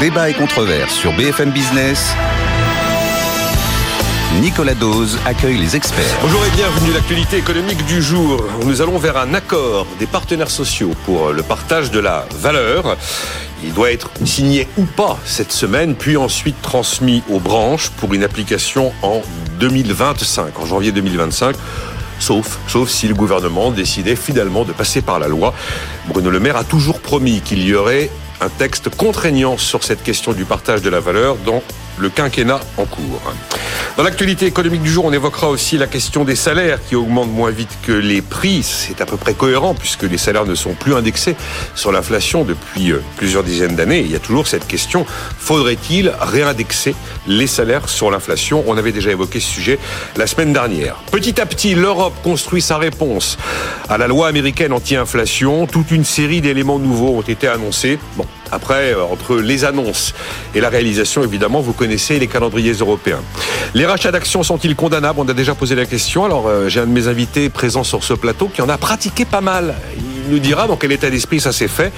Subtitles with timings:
[0.00, 2.14] Débat et controverse sur BFM Business.
[4.40, 6.16] Nicolas Dose accueille les experts.
[6.22, 8.44] Bonjour et bienvenue à l'actualité économique du jour.
[8.64, 12.96] Nous allons vers un accord des partenaires sociaux pour le partage de la valeur.
[13.64, 18.22] Il doit être signé ou pas cette semaine, puis ensuite transmis aux branches pour une
[18.22, 19.22] application en
[19.58, 21.56] 2025, en janvier 2025
[22.20, 25.54] sauf, sauf si le gouvernement décidait finalement de passer par la loi.
[26.06, 28.10] Bruno Le Maire a toujours promis qu'il y aurait
[28.40, 31.62] un texte contraignant sur cette question du partage de la valeur dans
[31.98, 33.20] le quinquennat en cours.
[33.96, 37.50] Dans l'actualité économique du jour, on évoquera aussi la question des salaires qui augmentent moins
[37.50, 38.62] vite que les prix.
[38.62, 41.34] C'est à peu près cohérent puisque les salaires ne sont plus indexés
[41.74, 44.00] sur l'inflation depuis euh, plusieurs dizaines d'années.
[44.00, 45.04] Il y a toujours cette question,
[45.38, 46.94] faudrait-il réindexer
[47.26, 48.62] les salaires sur l'inflation?
[48.68, 49.78] On avait déjà évoqué ce sujet
[50.16, 50.94] la semaine dernière.
[51.10, 53.36] Petit à petit, l'Europe construit sa réponse
[53.88, 55.66] à la loi américaine anti-inflation.
[55.66, 57.98] Toute une série d'éléments nouveaux ont été annoncés.
[58.52, 60.14] Après, euh, entre les annonces
[60.54, 63.20] et la réalisation, évidemment, vous connaissez les calendriers européens.
[63.74, 65.20] Les rachats d'actions sont-ils condamnables?
[65.20, 66.24] On a déjà posé la question.
[66.24, 69.24] Alors, euh, j'ai un de mes invités présent sur ce plateau qui en a pratiqué
[69.24, 69.74] pas mal
[70.28, 71.92] nous dira dans quel état d'esprit ça s'est fait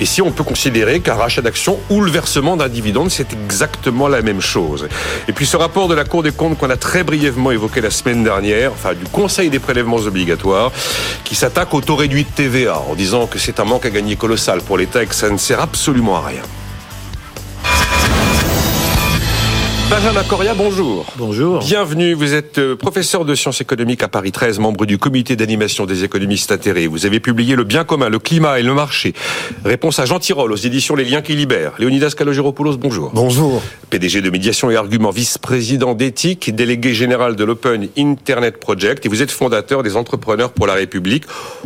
[0.00, 4.08] et si on peut considérer qu'un rachat d'action ou le versement d'un dividende, c'est exactement
[4.08, 4.88] la même chose.
[5.28, 7.90] Et puis ce rapport de la Cour des comptes qu'on a très brièvement évoqué la
[7.90, 10.72] semaine dernière, enfin du Conseil des prélèvements obligatoires,
[11.24, 14.16] qui s'attaque au taux réduit de TVA en disant que c'est un manque à gagner
[14.16, 16.42] colossal pour l'État et que ça ne sert absolument à rien.
[19.90, 21.04] Benjamin Coria, bonjour.
[21.16, 21.58] Bonjour.
[21.58, 22.12] Bienvenue.
[22.12, 26.04] Vous êtes euh, professeur de sciences économiques à Paris 13, membre du comité d'animation des
[26.04, 26.86] économistes atterrés.
[26.86, 29.14] Vous avez publié Le bien commun, le climat et le marché.
[29.64, 31.72] Réponse à Jean Tirole aux éditions Les liens qui libèrent.
[31.80, 33.10] Léonidas Calogéropoulos, bonjour.
[33.12, 33.60] Bonjour.
[33.90, 39.22] PDG de médiation et argument, vice-président d'éthique, délégué général de l'Open Internet Project et vous
[39.22, 41.24] êtes fondateur des entrepreneurs pour la République.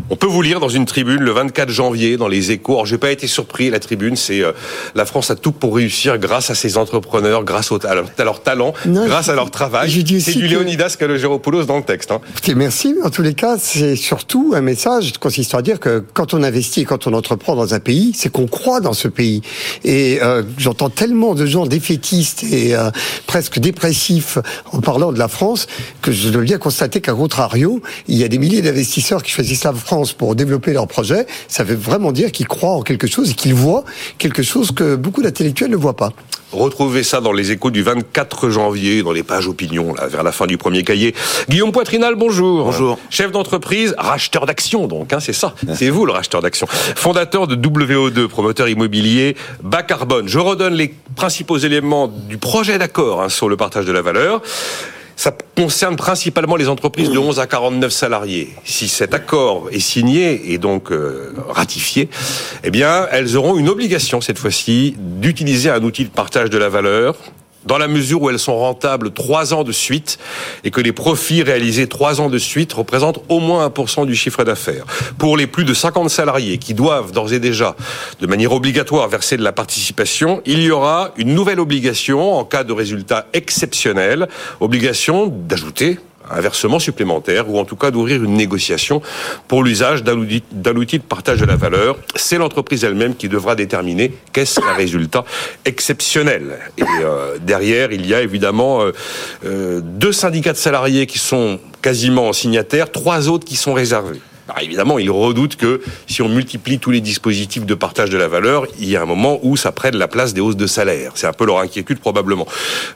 [0.08, 2.72] On peut vous lire dans une tribune le 24 janvier dans les échos.
[2.72, 3.68] Alors, j'ai pas été surpris.
[3.68, 4.52] La tribune, c'est euh,
[4.94, 8.42] la France a tout pour réussir grâce à ses entrepreneurs, grâce au, talent à leur
[8.42, 9.90] talent, grâce à leur travail.
[10.20, 12.10] C'est du Léonidas Kalogéropoulos dans le texte.
[12.10, 12.20] Hein.
[12.56, 12.94] Merci.
[13.02, 16.84] En tous les cas, c'est surtout un message consistant à dire que quand on investit,
[16.84, 19.42] quand on entreprend dans un pays, c'est qu'on croit dans ce pays.
[19.84, 22.90] Et euh, j'entends tellement de gens défaitistes et euh,
[23.26, 24.38] presque dépressifs
[24.72, 25.66] en parlant de la France
[26.02, 29.64] que je dois bien constater qu'à contrario, il y a des milliers d'investisseurs qui choisissent
[29.64, 31.26] la France pour développer leurs projets.
[31.48, 33.84] Ça veut vraiment dire qu'ils croient en quelque chose et qu'ils voient
[34.18, 36.12] quelque chose que beaucoup d'intellectuels ne voient pas.
[36.54, 40.30] Retrouvez ça dans les échos du 24 janvier, dans les pages opinion, là, vers la
[40.30, 41.12] fin du premier cahier.
[41.48, 42.66] Guillaume Poitrinal, bonjour.
[42.66, 42.96] Bonjour.
[43.10, 45.56] Chef d'entreprise, racheteur d'actions, donc, hein, c'est ça.
[45.74, 46.68] C'est vous le racheteur d'actions.
[46.68, 50.28] Fondateur de WO2, promoteur immobilier bas carbone.
[50.28, 54.40] Je redonne les principaux éléments du projet d'accord hein, sur le partage de la valeur.
[55.16, 58.54] Ça concerne principalement les entreprises de 11 à 49 salariés.
[58.64, 62.08] Si cet accord est signé et donc euh, ratifié,
[62.64, 66.68] eh bien, elles auront une obligation cette fois-ci d'utiliser un outil de partage de la
[66.68, 67.16] valeur
[67.66, 70.18] dans la mesure où elles sont rentables trois ans de suite
[70.64, 74.44] et que les profits réalisés trois ans de suite représentent au moins 1% du chiffre
[74.44, 74.84] d'affaires.
[75.18, 77.76] Pour les plus de 50 salariés qui doivent d'ores et déjà,
[78.20, 82.64] de manière obligatoire, verser de la participation, il y aura une nouvelle obligation en cas
[82.64, 84.28] de résultat exceptionnel,
[84.60, 85.98] obligation d'ajouter
[86.30, 89.02] un versement supplémentaire ou en tout cas d'ouvrir une négociation
[89.48, 90.16] pour l'usage d'un
[90.76, 91.96] outil, de partage de la valeur.
[92.16, 95.24] C'est l'entreprise elle-même qui devra déterminer qu'est-ce qu'un résultat
[95.64, 96.58] exceptionnel.
[96.78, 98.92] Et euh, derrière, il y a évidemment euh,
[99.44, 104.20] euh, deux syndicats de salariés qui sont quasiment signataires, trois autres qui sont réservés.
[104.46, 108.28] Bah, évidemment, ils redoutent que si on multiplie tous les dispositifs de partage de la
[108.28, 111.12] valeur, il y a un moment où ça prenne la place des hausses de salaire.
[111.14, 112.46] C'est un peu leur inquiétude probablement.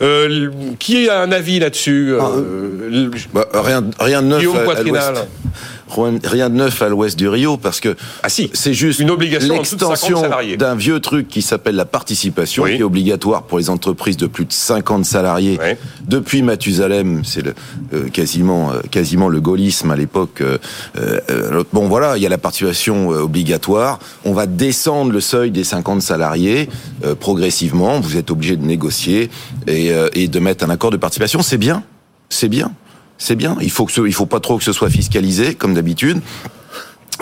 [0.03, 4.45] Euh, qui a un avis là-dessus ah, euh, bah, Rien, rien de neuf.
[4.55, 5.15] À,
[5.91, 9.55] rien de neuf à l'ouest du Rio parce que ah si, c'est juste une obligation
[9.55, 10.23] l'extension
[10.59, 14.45] d'un vieux truc qui s'appelle la participation qui est obligatoire pour les entreprises de plus
[14.45, 15.59] de 50 salariés.
[16.07, 17.55] Depuis Mathusalem, c'est le,
[17.93, 20.43] euh, quasiment euh, quasiment le gaullisme à l'époque.
[20.43, 23.99] Euh, bon voilà, il y a la participation obligatoire.
[24.25, 26.69] On va descendre le seuil des 50 salariés
[27.21, 28.01] progressivement.
[28.01, 29.31] Vous êtes obligé de négocier
[29.67, 31.43] et, et de mettre un accord de participation.
[31.43, 31.83] C'est bien,
[32.29, 32.73] c'est bien
[33.19, 33.57] c'est bien.
[33.61, 36.21] Il faut que ce, il faut pas trop que ce soit fiscalisé comme d'habitude.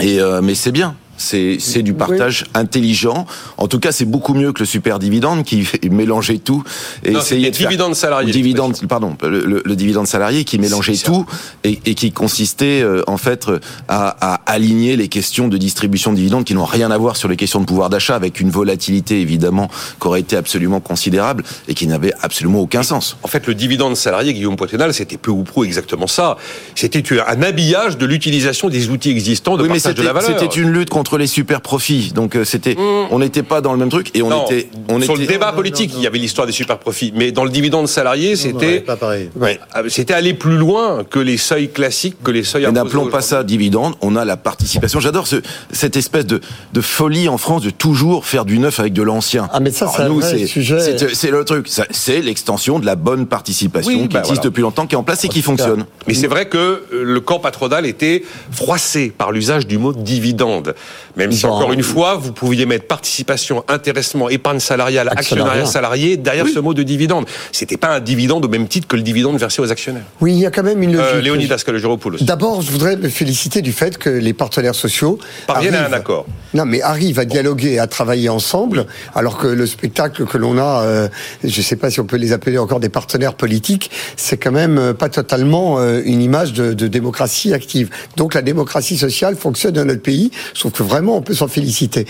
[0.00, 0.94] Et euh, mais c'est bien.
[1.16, 3.26] C'est du partage intelligent.
[3.56, 6.62] En tout cas, c'est beaucoup mieux que le super dividende qui mélangeait tout
[7.04, 8.32] et non, essayait de dividende salarié.
[8.32, 11.26] Dividende, pardon, le, le, dividende salarié qui mélangeait tout
[11.64, 13.46] et, et, qui consistait euh, en fait
[13.88, 17.28] à, à, aligner les questions de distribution de dividendes qui n'ont rien à voir sur
[17.28, 19.68] les questions de pouvoir d'achat, avec une volatilité évidemment
[20.00, 23.16] qui aurait été absolument considérable et qui n'avait absolument aucun sens.
[23.22, 26.36] En fait, le dividende salarié, Guillaume Poitrenal, c'était peu ou prou exactement ça.
[26.74, 30.38] C'était un habillage de l'utilisation des outils existants de oui, partage de la valeur.
[30.38, 32.12] C'était une lutte contre contre les super profits.
[32.14, 33.08] Donc euh, c'était, mmh.
[33.10, 35.92] on n'était pas dans le même truc et on était, on sur le débat politique,
[35.96, 40.14] il y avait l'histoire des super profits, mais dans le dividende salarié, c'était, ah, c'était
[40.14, 42.70] aller plus loin que les seuils classiques, que les seuils.
[42.72, 43.94] N'appelons pas ça dividende.
[44.00, 45.00] On a la participation.
[45.00, 45.36] J'adore ce,
[45.72, 46.40] cette espèce de,
[46.72, 49.48] de folie en France de toujours faire du neuf avec de l'ancien.
[49.52, 51.68] Ah mais ça, c'est le truc.
[51.90, 55.24] C'est l'extension de la bonne participation qui bah, existe depuis longtemps, qui est en place
[55.24, 55.86] et qui fonctionne.
[56.06, 60.74] Mais c'est vrai que euh, le camp patronal était froissé par l'usage du mot dividende.
[61.16, 66.46] Même si, encore une fois, vous pouviez mettre participation, intéressement, épargne salariale, actionnariat salarié derrière
[66.46, 67.26] ce mot de dividende.
[67.52, 70.04] C'était pas un dividende au même titre que le dividende versé aux actionnaires.
[70.20, 71.16] Oui, il y a quand même une euh, logique.
[71.16, 72.18] Euh, Léonidas Kalogeropoulos.
[72.20, 76.26] D'abord, je voudrais me féliciter du fait que les partenaires sociaux parviennent à un accord.
[76.54, 80.82] Non, mais arrivent à dialoguer, à travailler ensemble, alors que le spectacle que l'on a,
[80.82, 81.08] euh,
[81.44, 84.52] je ne sais pas si on peut les appeler encore des partenaires politiques, c'est quand
[84.52, 87.90] même euh, pas totalement une image de, de démocratie active.
[88.16, 92.06] Donc la démocratie sociale fonctionne dans notre pays, sauf que vraiment on peut s'en féliciter.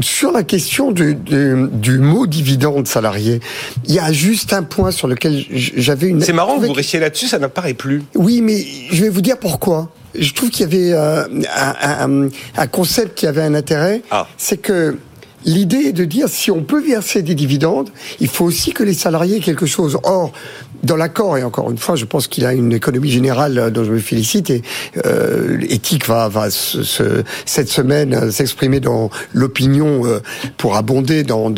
[0.00, 3.40] Sur la question du, du, mot dividende salarié,
[3.86, 6.20] il y a juste un point sur lequel j'avais une...
[6.20, 8.02] C'est marrant que vous restiez là-dessus, ça n'apparaît plus.
[8.14, 9.90] Oui, mais je vais vous dire pourquoi.
[10.18, 11.24] Je trouve qu'il y avait euh,
[11.54, 14.26] un, un, concept qui avait un intérêt, ah.
[14.36, 14.96] c'est que
[15.44, 17.88] L'idée est de dire si on peut verser des dividendes,
[18.20, 19.98] il faut aussi que les salariés aient quelque chose.
[20.02, 20.32] Or,
[20.82, 23.92] dans l'accord, et encore une fois, je pense qu'il a une économie générale dont je
[23.92, 24.62] me félicite, et
[25.04, 25.58] euh,
[26.06, 30.20] va, va ce, cette semaine s'exprimer dans l'opinion euh,
[30.56, 31.48] pour abonder dans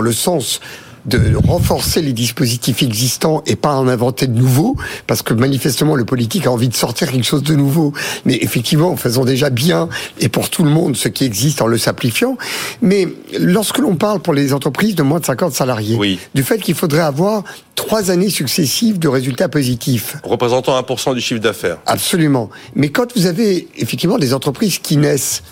[0.00, 0.60] le sens
[1.06, 4.76] de renforcer les dispositifs existants et pas en inventer de nouveaux,
[5.06, 7.92] parce que manifestement le politique a envie de sortir quelque chose de nouveau.
[8.24, 9.88] Mais effectivement, en faisant déjà bien
[10.20, 12.36] et pour tout le monde ce qui existe en le simplifiant.
[12.80, 13.08] Mais
[13.38, 17.00] lorsque l'on parle pour les entreprises de moins de 50 salariés, du fait qu'il faudrait
[17.00, 17.42] avoir
[17.74, 20.16] trois années successives de résultats positifs.
[20.22, 21.78] Représentant 1% du chiffre d'affaires.
[21.86, 22.50] Absolument.
[22.74, 25.42] Mais quand vous avez effectivement des entreprises qui naissent,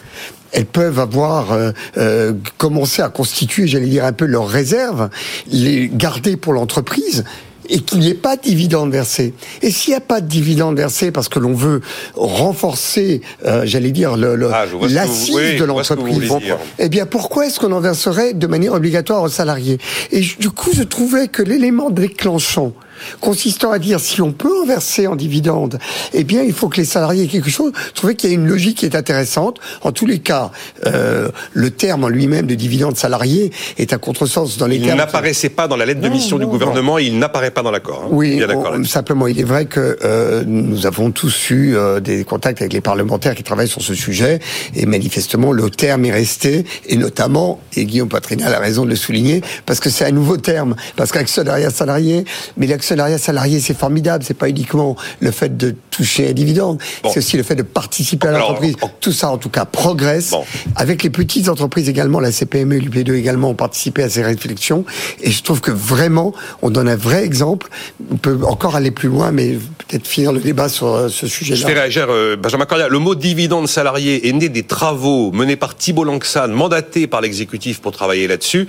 [0.53, 5.11] elles peuvent avoir euh, euh, commencé à constituer, j'allais dire un peu leurs réserves,
[5.51, 7.25] les garder pour l'entreprise
[7.71, 9.33] et qu'il n'y ait pas de dividende versé.
[9.63, 11.81] Et s'il n'y a pas de dividende versé parce que l'on veut
[12.17, 16.33] renforcer, euh, j'allais dire, le, ah, l'assise de l'entreprise,
[16.79, 19.79] eh bien pourquoi est-ce qu'on en verserait de manière obligatoire aux salariés?
[20.11, 22.73] Et du coup, je trouvais que l'élément déclenchant
[23.21, 25.79] consistant à dire si on peut en verser en dividende,
[26.13, 27.73] eh bien il faut que les salariés aient quelque chose.
[27.89, 29.59] Je trouvais qu'il y a une logique qui est intéressante.
[29.83, 30.51] En tous les cas,
[30.87, 34.95] euh, le terme en lui-même de dividende salarié est un contresens dans les il termes.
[34.95, 37.71] Il n'apparaissait pas dans la lettre de mission du gouvernement et il n'apparaît pas dans
[37.71, 38.05] l'accord.
[38.05, 38.11] Hein.
[38.11, 38.43] Oui,
[38.85, 42.81] simplement, il est vrai que euh, nous avons tous eu euh, des contacts avec les
[42.81, 44.41] parlementaires qui travaillent sur ce sujet
[44.75, 48.97] et manifestement le terme est resté et notamment, et Guillaume Patrinal a raison de le
[48.97, 52.25] souligner, parce que c'est un nouveau terme, parce qu'actionnariat salarié,
[52.57, 54.25] mais l'actionnariat l'actionnariat salarié, c'est formidable.
[54.27, 58.29] C'est pas uniquement le fait de toucher un dividende, c'est aussi le fait de participer
[58.29, 58.77] à l'entreprise.
[59.01, 60.35] Tout ça, en tout cas, progresse.
[60.77, 64.85] Avec les petites entreprises également, la CPME et l'UP2 également ont participé à ces réflexions.
[65.21, 66.33] Et je trouve que vraiment,
[66.63, 67.69] on donne un vrai exemple.
[68.11, 71.61] On peut encore aller plus loin, mais peut-être finir le débat sur euh, ce sujet-là.
[71.61, 72.89] Je fais réagir, euh, Benjamin Cordia.
[72.89, 77.81] Le mot dividende salarié est né des travaux menés par Thibault Langsade, mandaté par l'exécutif
[77.81, 78.69] pour travailler là-dessus.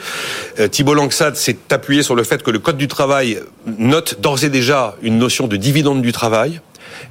[0.59, 3.39] Euh, Thibault Langsade s'est appuyé sur le fait que le Code du travail
[3.77, 6.61] note d'ores et déjà une notion de dividende du travail.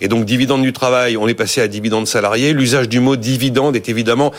[0.01, 2.53] Et donc dividende du travail, on est passé à dividende salarié.
[2.53, 4.33] L'usage du mot dividende est évidemment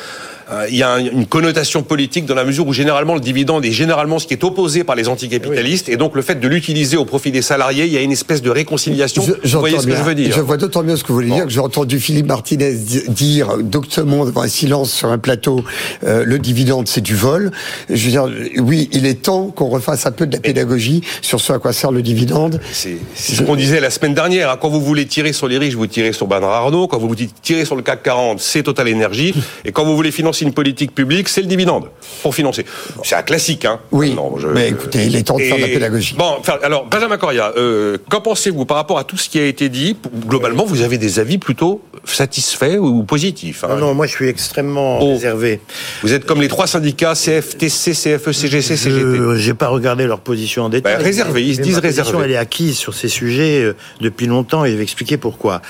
[0.70, 4.20] il y a une connotation politique dans la mesure où généralement le dividende est généralement
[4.20, 7.32] ce qui est opposé par les anticapitalistes et donc le fait de l'utiliser au profit
[7.32, 9.24] des salariés, il y a une espèce de réconciliation.
[9.24, 11.30] vous voyez ce que je veux dire Je vois d'autant mieux ce que vous voulez
[11.30, 12.74] dire que j'ai entendu Philippe Martinez
[13.10, 15.64] dire doctement devant un silence sur un plateau
[16.04, 17.52] euh, le dividende c'est du vol.
[17.90, 18.30] Je veux dire
[18.60, 21.74] oui, il est temps qu'on refasse un peu de la pédagogie sur ce à quoi
[21.74, 22.60] sert le dividende.
[22.72, 24.50] C'est ce qu'on disait la semaine dernière.
[24.50, 24.58] Hein.
[24.60, 26.88] Quand vous voulez tirer sur les riches, vous tirez sur Bernard Arnault.
[26.88, 29.34] Quand vous tirez sur le CAC 40, c'est Total Énergie.
[29.66, 31.86] Et quand vous voulez financer une politique publique, c'est le dividende
[32.22, 32.66] pour financer.
[33.04, 33.80] C'est un classique, hein.
[33.92, 34.16] Oui.
[34.54, 36.16] mais écoutez, il est temps de faire de la pédagogie.
[36.18, 39.70] Bon, alors Benjamin Coria, euh, qu'en pensez-vous par rapport à tout ce qui a été
[39.70, 39.98] dit?
[40.28, 43.76] Globalement, vous avez des avis plutôt satisfaits ou positifs hein?
[43.78, 45.14] Non, moi je suis extrêmement oh.
[45.14, 45.60] réservé.
[46.02, 49.38] Vous êtes comme les trois syndicats CFTC, CFE, CGC, CGT.
[49.38, 50.98] J'ai pas regardé leur position en détail.
[50.98, 52.18] Bah, réservé, ils se disent réservés.
[52.24, 55.62] Elle est acquise sur ces sujets euh, depuis longtemps et je vais expliquer pourquoi.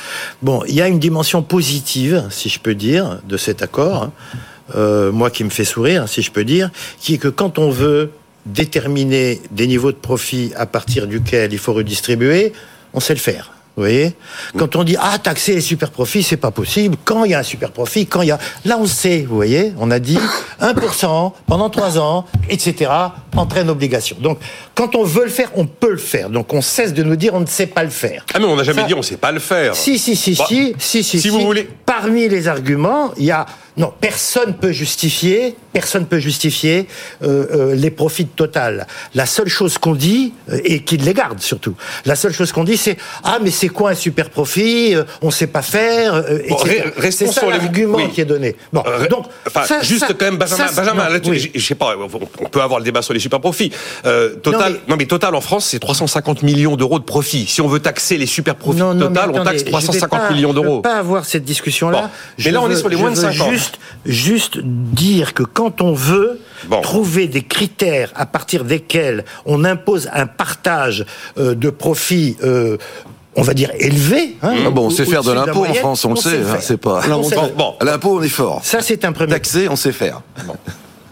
[0.41, 4.11] Bon, il y a une dimension positive, si je peux dire, de cet accord.
[4.75, 7.69] Euh, moi qui me fait sourire, si je peux dire, qui est que quand on
[7.69, 8.11] veut
[8.45, 12.53] déterminer des niveaux de profit à partir duquel il faut redistribuer,
[12.93, 13.51] on sait le faire.
[13.77, 14.13] Vous voyez?
[14.57, 16.97] Quand on dit ah taxer les super profits, c'est pas possible.
[17.05, 19.35] Quand il y a un super profit, quand il y a là on sait, vous
[19.35, 20.19] voyez On a dit
[20.61, 22.91] 1% pendant 3 ans, etc.
[23.37, 24.17] entraîne obligation.
[24.19, 24.39] Donc
[24.75, 26.29] quand on veut le faire, on peut le faire.
[26.29, 28.25] Donc on cesse de nous dire on ne sait pas le faire.
[28.33, 29.73] Ah mais on n'a jamais dit on ne sait pas le faire.
[29.73, 31.21] Si si si Bah, si si si.
[31.21, 31.69] si vous voulez.
[31.85, 33.45] Parmi les arguments, il y a
[33.77, 36.87] non, personne peut justifier, personne peut justifier
[37.23, 38.87] euh, euh, les profits de Total.
[39.15, 41.75] La seule chose qu'on dit euh, et qu'ils les garde surtout.
[42.05, 45.31] La seule chose qu'on dit, c'est ah mais c'est quoi un super profit euh, On
[45.31, 46.15] sait pas faire.
[46.15, 46.57] euh, Bon,
[47.11, 48.09] c'est ça sur les- l'argument oui.
[48.11, 48.55] qui est donné.
[48.73, 51.29] Bon, Euh, donc enfin, ça- juste ça- quand même, Benjamin, ça, Benjamin, non, là, tu-
[51.29, 51.51] oui.
[51.55, 51.95] je sais pas,
[52.39, 53.71] on peut avoir le débat sur les super profits.
[54.05, 55.05] Euh, total, Non, non, mais-.
[55.05, 57.45] Total en France, c'est 350 millions d'euros de profit.
[57.45, 60.31] Si on veut taxer les super profits Non, Total, on taxe je vais 350 pas-
[60.33, 60.81] millions d'euros.
[60.81, 62.01] pas avoir cette discussion-là.
[62.03, 62.07] Bon.
[62.37, 63.49] Je Mais là, on est sur les moins de veux 5 ans.
[63.61, 66.81] Juste, juste dire que quand on veut Bon.
[66.81, 71.05] trouver des critères à partir desquels on impose un partage
[71.37, 72.37] euh, de profits.
[72.43, 72.77] euh,
[73.35, 74.35] on va dire élevé.
[74.43, 76.39] hein, Ah bon, on sait faire de l'impôt en France, on le sait.
[76.39, 76.57] hein.
[76.59, 76.99] C'est pas.
[77.09, 77.53] On sait Bon, faire.
[77.55, 77.73] bon.
[77.79, 78.59] À l'impôt, on est fort.
[78.63, 79.31] Ça, c'est un premier.
[79.31, 80.21] Taxer, on sait faire.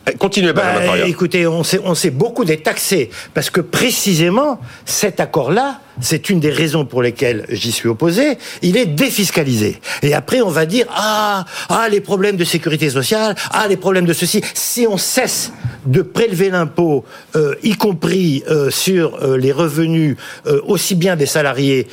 [0.06, 5.80] Eh, Continuez, Bah, écoutez, on s'est, on s'est beaucoup détaxé parce que précisément cet accord-là,
[6.02, 8.38] c'est une des raisons pour lesquelles j'y suis opposé.
[8.62, 9.80] Il est défiscalisé.
[10.02, 14.06] Et après, on va dire ah ah les problèmes de sécurité sociale, ah les problèmes
[14.06, 14.42] de ceci.
[14.54, 15.52] Si on cesse
[15.86, 20.16] de prélever l'impôt, euh, y compris euh, sur euh, les revenus
[20.68, 21.88] aussi bien des salariés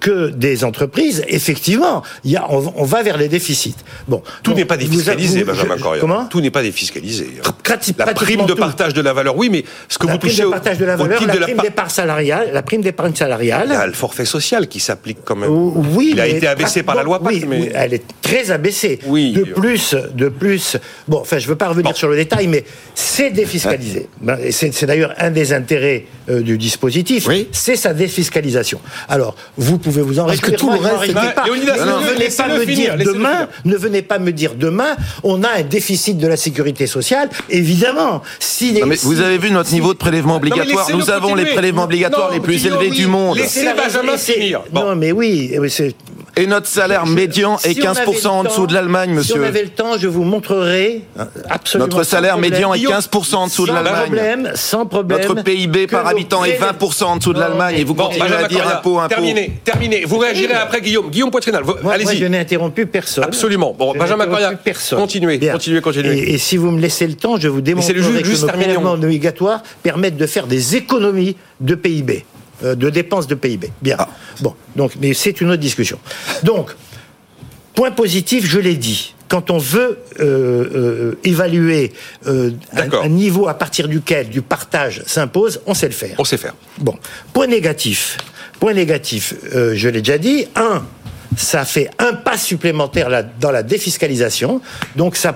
[0.00, 3.74] que des entreprises, effectivement, il y a, on, on va vers les déficits.
[4.06, 6.00] Bon, Tout n'est pas défiscalisé, vous- Benjamin je-.
[6.00, 7.28] Comment Tout n'est pas défiscalisé.
[7.64, 8.58] Prati- La prime de tout.
[8.58, 10.78] partage de la valeur, oui, mais ce que la vous prime touchez de au, partage
[10.78, 13.14] de la au valeur, titre la de la prime par- d'épargne salariale, la prime d'épargne
[13.48, 15.50] Il y a le forfait social qui s'applique quand même.
[15.50, 18.02] Oui, il a mais été abaissé par la loi oui, Pacte, mais oui, elle est
[18.22, 18.98] très abaissée.
[19.06, 19.32] Oui.
[19.32, 20.76] De plus, de plus.
[21.06, 21.96] Bon, enfin, je veux pas revenir Bon.
[21.96, 22.64] sur le détail, mais
[22.94, 24.08] c'est défiscalisé.
[24.20, 27.26] Ben, et C'est c'est d'ailleurs un des intérêts euh, du dispositif.
[27.28, 27.48] Oui.
[27.52, 28.80] C'est sa défiscalisation.
[29.08, 31.44] Alors, vous pouvez vous en Parce que tout le reste, pas.
[31.46, 33.48] Léonidas, Ne venez pas me finir, dire demain.
[33.64, 34.96] Ne venez pas me dire demain.
[35.22, 37.28] On a un déficit de la sécurité sociale.
[37.48, 41.10] Évidemment, si les- Non, mais vous avez vu notre si- niveau de prélèvement obligatoire Nous
[41.10, 43.37] avons les prélèvements obligatoires non, les plus élevés du monde.
[43.42, 44.62] Laissez- C'est la Benjamin finir.
[44.70, 44.84] Bon.
[44.84, 45.94] Non, mais oui, c'est.
[46.36, 49.38] Et notre salaire médian est Si on avait 15% en dessous de l'Allemagne, Si on
[49.38, 49.44] monsieur.
[49.44, 51.88] avait le temps, je vous montrerai euh, absolument.
[51.88, 52.52] Notre salaire problème.
[52.52, 54.02] médian est Guillaume, 15% en dessous de sans l'Allemagne.
[54.02, 55.20] problème, sans problème.
[55.26, 58.36] Notre PIB par habitant est prélève- 20% en dessous de l'Allemagne et vous Bon, continuez
[58.36, 59.08] à dire impôt, impôt.
[59.08, 60.04] terminé, terminé.
[60.06, 61.10] Vous réagirez après Guillaume.
[61.10, 62.28] Guillaume Poitrinal, moi, je allez-y.
[62.30, 63.24] n'ai interrompu personne.
[63.24, 63.74] Absolument.
[63.76, 65.00] Bon, Je Benjamin Coria, personne.
[65.00, 65.52] continuez, Bien.
[65.54, 66.18] continuez, continuez.
[66.18, 68.24] Et, et si vous me laissez le temps, je vous c'est démontrerai le juste- que
[68.24, 73.34] juste nos prélèvements obligatoires permettent de faire des économies de PIB, euh, de dépenses de
[73.34, 73.70] PIB.
[73.82, 73.96] Bien.
[73.98, 74.08] Ah.
[74.40, 75.98] Bon, donc, mais c'est une autre discussion.
[76.42, 76.74] Donc,
[77.74, 79.14] point positif, je l'ai dit.
[79.28, 81.92] Quand on veut euh, euh, évaluer
[82.26, 86.16] euh, un, un niveau à partir duquel du partage s'impose, on sait le faire.
[86.18, 86.54] On sait faire.
[86.78, 86.96] Bon,
[87.32, 88.16] point négatif.
[88.58, 90.46] Point négatif, euh, je l'ai déjà dit.
[90.56, 90.82] Un,
[91.38, 94.60] ça fait un pas supplémentaire dans la défiscalisation.
[94.96, 95.32] Donc ça,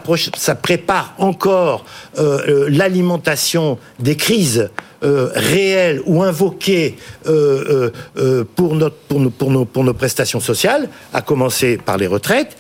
[0.57, 1.85] prépare encore
[2.19, 4.69] euh, l'alimentation des crises
[5.05, 7.91] euh, réelles ou invoquées euh,
[8.57, 12.57] pour, nos, prestations sociales, à commencer par les retraites.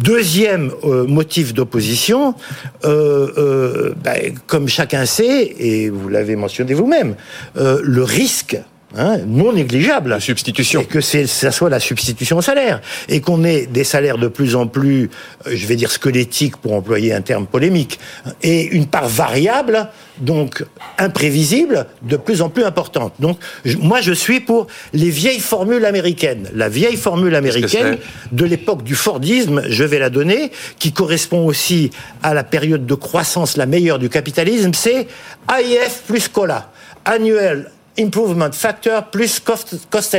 [0.00, 2.34] Deuxième motif d'opposition,
[2.82, 7.14] ben, comme chacun sait, et vous l'avez mentionné vous-même,
[7.54, 8.58] le risque
[8.96, 10.10] hein, non négligeable.
[10.10, 10.80] La substitution.
[10.82, 12.80] Et que ça soit la substitution au salaire.
[13.08, 15.10] Et qu'on ait des salaires de plus en plus,
[15.46, 17.98] euh, je vais dire squelettiques pour employer un terme polémique,
[18.42, 19.88] et une part variable,
[20.20, 20.64] donc
[20.98, 23.14] imprévisible, de plus en plus importante.
[23.18, 26.48] Donc, je- moi, je suis pour les vieilles formules américaines.
[26.54, 27.98] La vieille formule américaine
[28.30, 31.90] de l'époque du Fordisme, je vais la donner, qui correspond aussi
[32.22, 35.06] à la période de croissance la meilleure du capitalisme, c'est
[35.48, 36.70] AIF plus COLA,
[37.04, 40.16] annuel Improvement Factor plus Cost, cost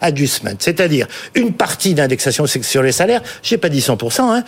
[0.00, 4.44] Adjustment, c'est-à-dire une partie d'indexation sur les salaires, j'ai pas dit 100%, hein,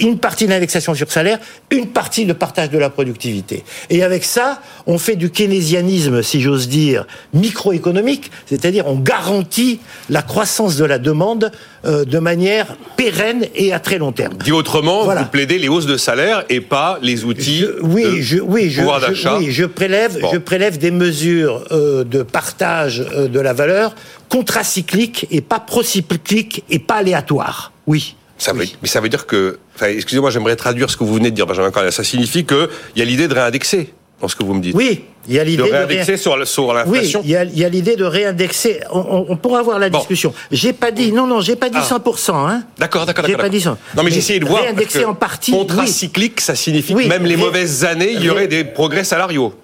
[0.00, 1.38] une partie d'indexation sur salaire,
[1.70, 3.64] une partie de partage de la productivité.
[3.90, 10.22] Et avec ça, on fait du keynésianisme, si j'ose dire, microéconomique, c'est-à-dire on garantit la
[10.22, 11.50] croissance de la demande
[11.84, 14.34] euh, de manière pérenne et à très long terme.
[14.44, 15.22] Dit autrement, Voilà.
[15.22, 18.70] vous plaidez les hausses de salaire et pas les outils Je- oui, de je, oui,
[18.70, 19.38] je, pouvoir d'achat.
[19.38, 20.30] oui, je prélève, Bon.
[20.32, 23.94] je prélève des mesures euh, de partage euh, de la valeur
[24.28, 27.72] contracycliques et pas procycliques et pas aléatoires.
[27.86, 28.14] Oui.
[28.38, 28.76] Ça veut, Oui.
[28.80, 31.46] mais ça veut dire que, enfin, excusez-moi, j'aimerais traduire ce que vous venez de dire,
[31.46, 31.90] Benjamin Correa.
[31.90, 33.92] Ça signifie qu'il y a l'idée de réindexer.
[34.20, 34.74] dans ce que vous me dites.
[34.74, 37.20] Oui, il y a l'idée de réindexer sur, l'inflation.
[37.20, 38.80] Oui, il y a, l'idée de réindexer.
[38.90, 40.32] On, pourra avoir la discussion.
[40.50, 42.30] J'ai pas dit, non, non, j'ai pas dit 100%.
[42.32, 42.50] Ah.
[42.50, 42.62] Hein.
[42.78, 43.26] D'accord, d'accord, d'accord.
[43.26, 43.76] J'ai pas dit ça.
[43.96, 44.62] Non, mais, j'ai essayé de voir.
[44.62, 45.52] Réindexer en partie.
[45.52, 49.54] Contrat cyclique, ça signifie que même les mauvaises années, il y aurait des progrès salariaux.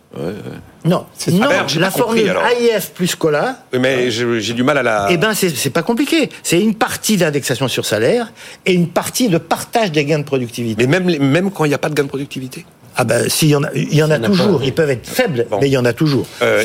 [0.85, 1.49] Non, non
[1.79, 3.64] la formule AIF plus COLA.
[3.79, 5.07] Mais j'ai du mal à la.
[5.11, 6.29] Eh ben, c'est pas compliqué.
[6.43, 8.33] C'est une partie d'indexation sur salaire
[8.67, 10.87] et une partie de partage des gains de productivité.
[10.87, 13.49] Mais même, même quand il n'y a pas de gains de productivité ah ben, s'il
[13.49, 14.63] y en a, il y en a, toujours.
[14.63, 16.27] Ils peuvent être faibles, mais il y en a toujours.
[16.43, 16.63] Euh,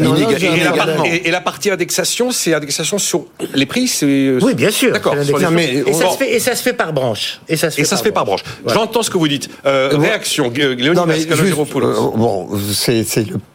[1.06, 3.92] et, la partie indexation, c'est indexation sur les prix,
[4.42, 4.92] Oui, bien sûr.
[4.92, 5.16] D'accord.
[5.16, 7.40] Et, ça se fait, et ça se fait par branche.
[7.48, 8.44] Et ça se fait, par, par branche.
[8.68, 9.50] J'entends ce que vous dites.
[9.66, 11.00] Euh, réaction, Léonie
[11.32, 13.06] euh, Bon, c'est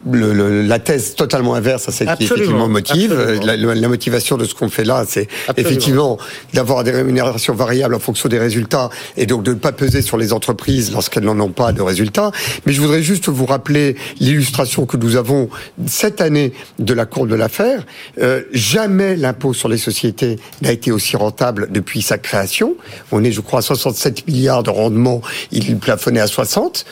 [0.05, 3.13] la thèse totalement inverse à celle qui effectivement motive.
[3.43, 5.27] La, la, motivation de ce qu'on fait là, c'est
[5.57, 6.17] effectivement
[6.53, 10.17] d'avoir des rémunérations variables en fonction des résultats et donc de ne pas peser sur
[10.17, 12.31] les entreprises lorsqu'elles n'en ont pas de résultats.
[12.65, 15.49] Mais je voudrais juste vous rappeler l'illustration que nous avons
[15.85, 17.85] cette année de la cour de l'affaire.
[18.19, 22.75] Euh, jamais l'impôt sur les sociétés n'a été aussi rentable depuis sa création.
[23.11, 25.21] On est, je crois, à 67 milliards de rendement.
[25.51, 26.85] Il plafonnait à 60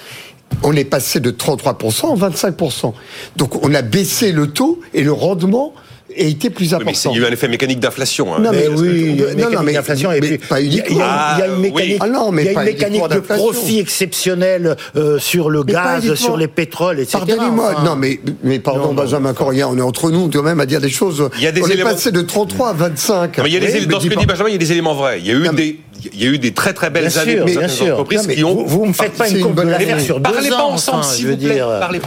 [0.62, 2.94] on est passé de 33% à 25%.
[3.38, 5.74] Donc on a baissé le taux et le rendement
[6.16, 7.12] et été plus important.
[7.12, 8.34] il y a eu un effet mécanique d'inflation.
[8.34, 8.40] Hein.
[8.40, 11.06] Non, mais, oui, non, non, mais, d'inflation et puis pas uniquement.
[11.36, 13.80] Il y a, une mécanique, ah, non, mais il y a une mécanique de profit
[13.80, 17.20] exceptionnel euh, sur le gaz, sur les pétroles, etc.
[17.20, 20.82] Pardonnez-moi, non, mais, mais pardon, Benjamin Corrier, on est entre nous quand même à dire
[20.82, 21.30] des choses.
[21.38, 21.90] Il y a des on éléments...
[21.90, 23.38] est passé de 33 à 25.
[23.40, 24.96] Mais il y a des, dans ce que dit Benjamin, il y a des éléments
[24.96, 25.20] vrais.
[25.20, 25.80] Il y a eu des
[26.14, 28.64] il y a eu des très très belles années pour certaines entreprises qui ont.
[28.64, 31.28] Vous, ne me faites pas une courbe de l'affaire sur deux Parlez pas ensemble, s'il
[31.28, 31.62] vous plaît.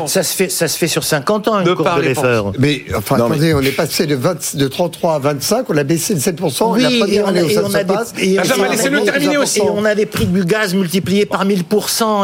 [0.06, 2.52] Ça se fait, ça se fait sur 50 ans une courbe de l'affaire.
[2.58, 6.14] Mais enfin, attendez, on est passé de, 20, de 33 à 25, on a baissé
[6.14, 8.14] de 7 oui, la première année où ça se passe.
[8.16, 9.60] laissez-le terminer aussi.
[9.60, 11.64] Et on a des prix du gaz multipliés par 1000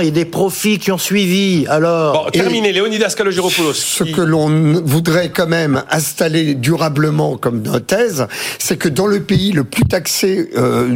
[0.02, 1.66] et des profits qui ont suivi.
[1.68, 2.24] Alors.
[2.24, 3.72] Bon, terminé, Léonidas Kalogiropoulos.
[3.74, 8.26] Ce que l'on voudrait quand même installer durablement comme thèse,
[8.58, 10.88] c'est que dans le pays le plus taxé, euh,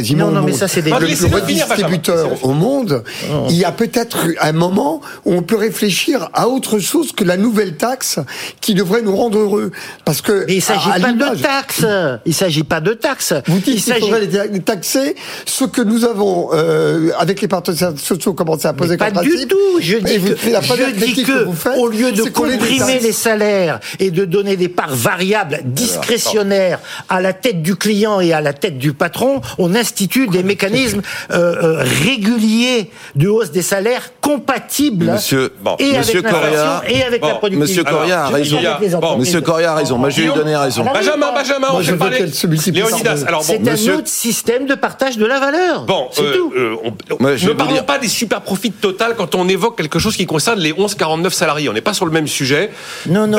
[0.00, 0.26] quasiment.
[0.26, 0.90] Non, non, mais ça, c'est des...
[0.90, 3.04] le plus redistributeur au monde,
[3.48, 7.36] il y a peut-être un moment où on peut réfléchir à autre chose que la
[7.36, 8.18] nouvelle taxe
[8.60, 9.70] qui devrait nous rendre heureux.
[10.04, 10.44] Parce que.
[10.46, 11.86] Mais il s'agit pas de taxe.
[12.26, 13.34] Il s'agit pas de taxe.
[13.46, 14.28] Vous dites qu'il faudrait
[14.60, 15.14] taxer
[15.46, 19.32] ce que nous avons, euh, avec les partenaires sociaux, commencé à poser comme principe.
[19.32, 19.80] Pas du tout.
[19.80, 24.56] Je dis que, je dis que, au lieu de comprimer les, salaires et de donner
[24.56, 29.40] des parts variables discrétionnaires à la tête du client et à la tête du patron,
[29.58, 36.22] on institue des mécanismes euh, euh, réguliers de hausse des salaires compatibles Monsieur, et, avec
[36.22, 37.60] Correa, et avec la productivité.
[37.60, 39.18] Monsieur Correa a raison.
[39.18, 39.98] Monsieur Correa a raison.
[39.98, 40.84] Moi, je lui ai donné raison.
[40.84, 42.26] Benjamin, Benjamin, on je parler.
[42.72, 43.24] Léonidas.
[43.26, 45.84] Alors, bon, c'est un autre système de partage de la valeur.
[45.84, 46.52] Bon, c'est euh, tout.
[47.18, 50.72] ne parlons pas des super profits total quand on évoque quelque chose qui concerne les
[50.72, 51.68] 11-49 salariés.
[51.68, 52.70] On n'est pas sur le même sujet.
[53.08, 53.38] Non, non.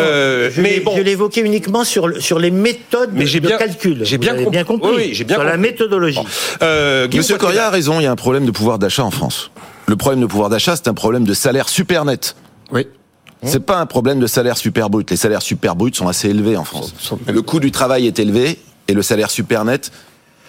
[0.57, 0.93] mais bon.
[0.95, 3.99] Je l'évoquais uniquement sur, sur les méthodes de calcul.
[4.03, 4.91] J'ai bien, bien, compris.
[4.95, 6.19] Oui, j'ai bien sur la méthodologie.
[6.61, 9.51] Euh, Monsieur Correa a raison, il y a un problème de pouvoir d'achat en France.
[9.87, 12.35] Le problème de pouvoir d'achat, c'est un problème de salaire super net.
[12.71, 12.87] Oui.
[13.43, 15.09] C'est pas un problème de salaire super brut.
[15.09, 16.93] Les salaires super bruts sont assez élevés en France.
[17.27, 19.91] Le coût du travail est élevé et le salaire super net,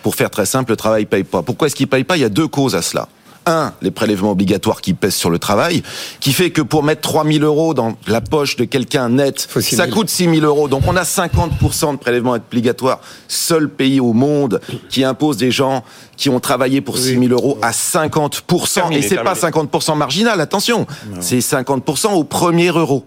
[0.03, 1.43] pour faire très simple, le travail paye pas.
[1.43, 2.17] Pourquoi est-ce qu'il paye pas?
[2.17, 3.09] Il y a deux causes à cela
[3.47, 5.83] un, les prélèvements obligatoires qui pèsent sur le travail,
[6.21, 9.87] qui fait que pour mettre 3 000 euros dans la poche de quelqu'un net, ça
[9.89, 10.69] coûte 6 000 euros.
[10.69, 13.01] Donc on a 50% de prélèvements obligatoires.
[13.29, 15.85] Seul pays au monde qui impose des gens
[16.17, 18.93] qui ont travaillé pour 6 000 euros à 50%.
[18.93, 20.87] Et c'est pas 50% marginal, attention.
[21.21, 23.07] C'est 50% au premier euro.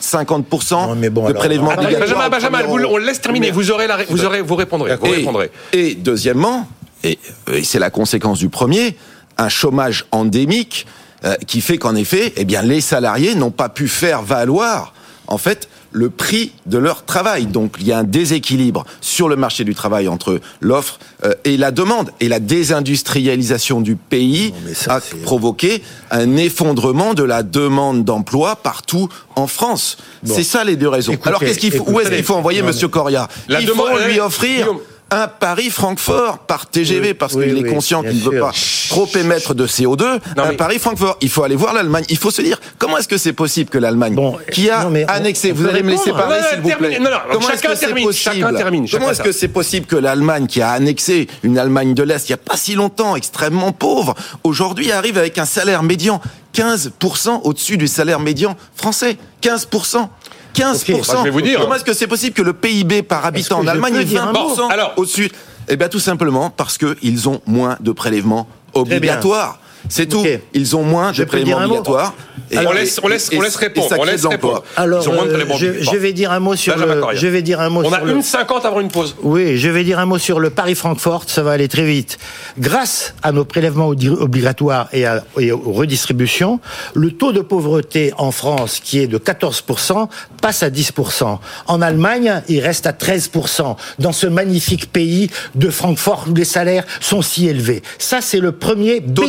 [0.00, 2.00] 50% de prélèvements obligatoires.
[2.00, 3.50] Benjamin, Benjamin, on laisse terminer.
[3.50, 4.96] Vous aurez, la, vous aurez, vous répondrez.
[4.96, 5.50] Vous répondrez.
[5.72, 6.66] Et deuxièmement,
[7.04, 7.18] et
[7.62, 8.96] c'est la conséquence du premier,
[9.42, 10.86] un chômage endémique
[11.24, 14.92] euh, qui fait qu'en effet, eh bien, les salariés n'ont pas pu faire valoir,
[15.26, 17.46] en fait, le prix de leur travail.
[17.46, 21.56] Donc il y a un déséquilibre sur le marché du travail entre l'offre euh, et
[21.56, 22.10] la demande.
[22.20, 24.54] Et la désindustrialisation du pays
[24.88, 29.98] a provoqué un effondrement de la demande d'emploi partout en France.
[30.24, 31.16] C'est ça les deux raisons.
[31.24, 34.68] Alors qu'est-ce qu'il faut, où est-ce qu'il faut envoyer Monsieur Coria Il faut lui offrir
[35.12, 38.52] un Paris-Francfort par TGV parce qu'il est conscient qu'il ne veut pas
[38.88, 40.18] trop émettre de CO2.
[40.36, 41.18] un Paris-Francfort.
[41.20, 42.04] Il faut aller voir l'Allemagne.
[42.08, 44.16] Il faut se dire comment est-ce que c'est possible que l'Allemagne,
[44.52, 46.98] qui a annexé, vous allez me laisser parler s'il vous plaît.
[47.30, 48.58] comment est-ce que c'est possible
[48.90, 52.32] Comment est-ce que c'est possible que l'Allemagne, qui a annexé une Allemagne de l'Est il
[52.32, 56.20] n'y a pas si longtemps, extrêmement pauvre, aujourd'hui arrive avec un salaire médian
[56.54, 59.16] 15% au-dessus du salaire médian français?
[59.42, 60.08] 15%
[60.54, 61.18] 15%.
[61.18, 61.60] je vais vous dire.
[61.60, 65.30] Comment est-ce que c'est possible que le PIB par habitant en Allemagne est 20% au-dessus?
[65.68, 69.58] Eh bien, tout simplement parce qu'ils ont moins de prélèvements obligatoires.
[69.88, 70.24] C'est tout.
[70.54, 72.14] Ils ont moins de prélèvements obligatoires.
[72.54, 73.88] on, laisse, on, laisse, on laisse répondre.
[73.98, 74.62] on laisse répondre.
[74.76, 77.02] Alors, euh, je, je, vais dire un mot sur le.
[77.14, 77.82] Je vais dire un mot.
[77.84, 79.16] On a une cinquante avant une pause.
[79.22, 81.24] Oui, je vais dire un mot sur le Paris-Francfort.
[81.26, 82.18] Ça va aller très vite.
[82.58, 86.60] Grâce à nos prélèvements obligatoires et, à, et aux redistributions,
[86.94, 90.08] le taux de pauvreté en France, qui est de 14%
[90.40, 96.26] passe à 10% En Allemagne, il reste à 13% dans ce magnifique pays de Francfort
[96.30, 97.82] où les salaires sont si élevés.
[97.98, 99.22] Ça, c'est le premier taux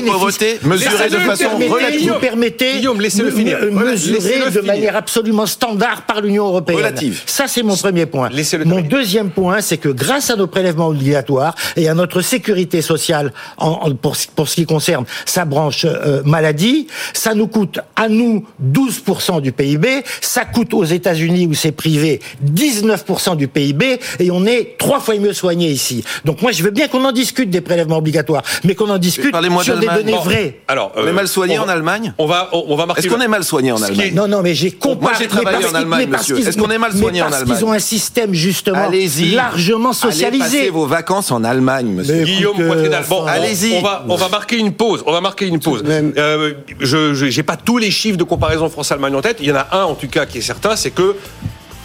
[0.63, 2.13] mesuré de façon relative.
[2.13, 3.59] Vous permettez Guillaume, laissez-le finir.
[3.71, 6.77] mesurer de manière absolument standard par l'Union européenne.
[6.77, 7.23] Relative.
[7.25, 8.29] Ça, c'est mon premier point.
[8.65, 13.33] Mon deuxième point, c'est que grâce à nos prélèvements obligatoires et à notre sécurité sociale
[13.57, 18.45] en, pour, pour, ce qui concerne sa branche euh, maladie, ça nous coûte à nous
[18.63, 24.45] 12% du PIB, ça coûte aux États-Unis où c'est privé 19% du PIB et on
[24.45, 26.03] est trois fois mieux soigné ici.
[26.25, 29.35] Donc moi, je veux bien qu'on en discute des prélèvements obligatoires, mais qu'on en discute
[29.63, 30.32] sur des données vraies.
[30.67, 33.43] Alors, on est mal soigné en Allemagne On va, on va Est-ce qu'on est mal
[33.43, 35.01] soigné en Allemagne Non, non, mais j'ai comparé.
[35.01, 36.39] Moi, j'ai travaillé en Allemagne, monsieur.
[36.39, 38.89] Est-ce qu'on est mal soigné en Allemagne Parce qu'ils ont un système justement
[39.33, 40.25] largement socialisé.
[40.25, 42.23] Allez passer vos vacances en Allemagne, monsieur.
[42.23, 43.03] Guillaume Poitrinal.
[43.09, 43.73] Bon, allez-y.
[43.77, 45.03] On va, on va marquer une pause.
[45.05, 45.83] On va marquer une pause.
[45.87, 49.37] Euh, je, n'ai pas tous les chiffres de comparaison France-Allemagne en tête.
[49.39, 51.15] Il y en a un en tout cas qui est certain, c'est que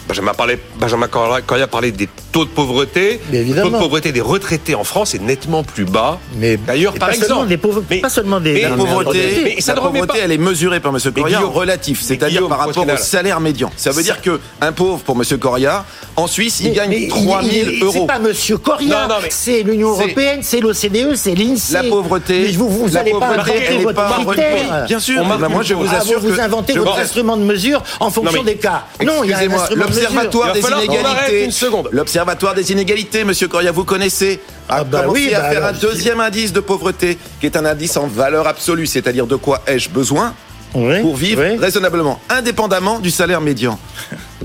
[0.09, 3.21] Benjamin, parlé, Benjamin Correa parlait des taux de pauvreté.
[3.31, 6.17] Le taux de pauvreté des retraités en France est nettement plus bas.
[6.35, 10.31] Mais d'ailleurs, par exemple, des pas seulement des la pauvreté, mais ça la pauvreté, elle
[10.31, 10.99] est mesurée par M.
[11.13, 13.71] Correa relatif, c'est-à-dire par rapport au salaire médian.
[13.77, 15.37] Ça veut dire que un pauvre pour M.
[15.37, 17.91] Correa, en Suisse, il gagne 3 000 euros.
[17.93, 18.57] C'est pas M.
[18.57, 21.73] Correa, c'est l'Union européenne, c'est l'OCDE, c'est l'INSEE.
[21.73, 24.85] La pauvreté, mais vous, vous la pas inventer votre critère.
[24.87, 28.09] Bien sûr, moi je vous ah, assure que vous inventez votre instrument de mesure en
[28.09, 28.85] fonction des cas.
[29.05, 31.49] Non, il y a un instrument de L'Observatoire des inégalités.
[31.91, 36.19] L'Observatoire des inégalités, Monsieur Coria, vous connaissez a ah bah à bah faire un deuxième
[36.19, 40.35] indice de pauvreté, qui est un indice en valeur absolue, c'est-à-dire de quoi ai-je besoin
[40.71, 43.79] pour vivre raisonnablement, indépendamment du salaire médian.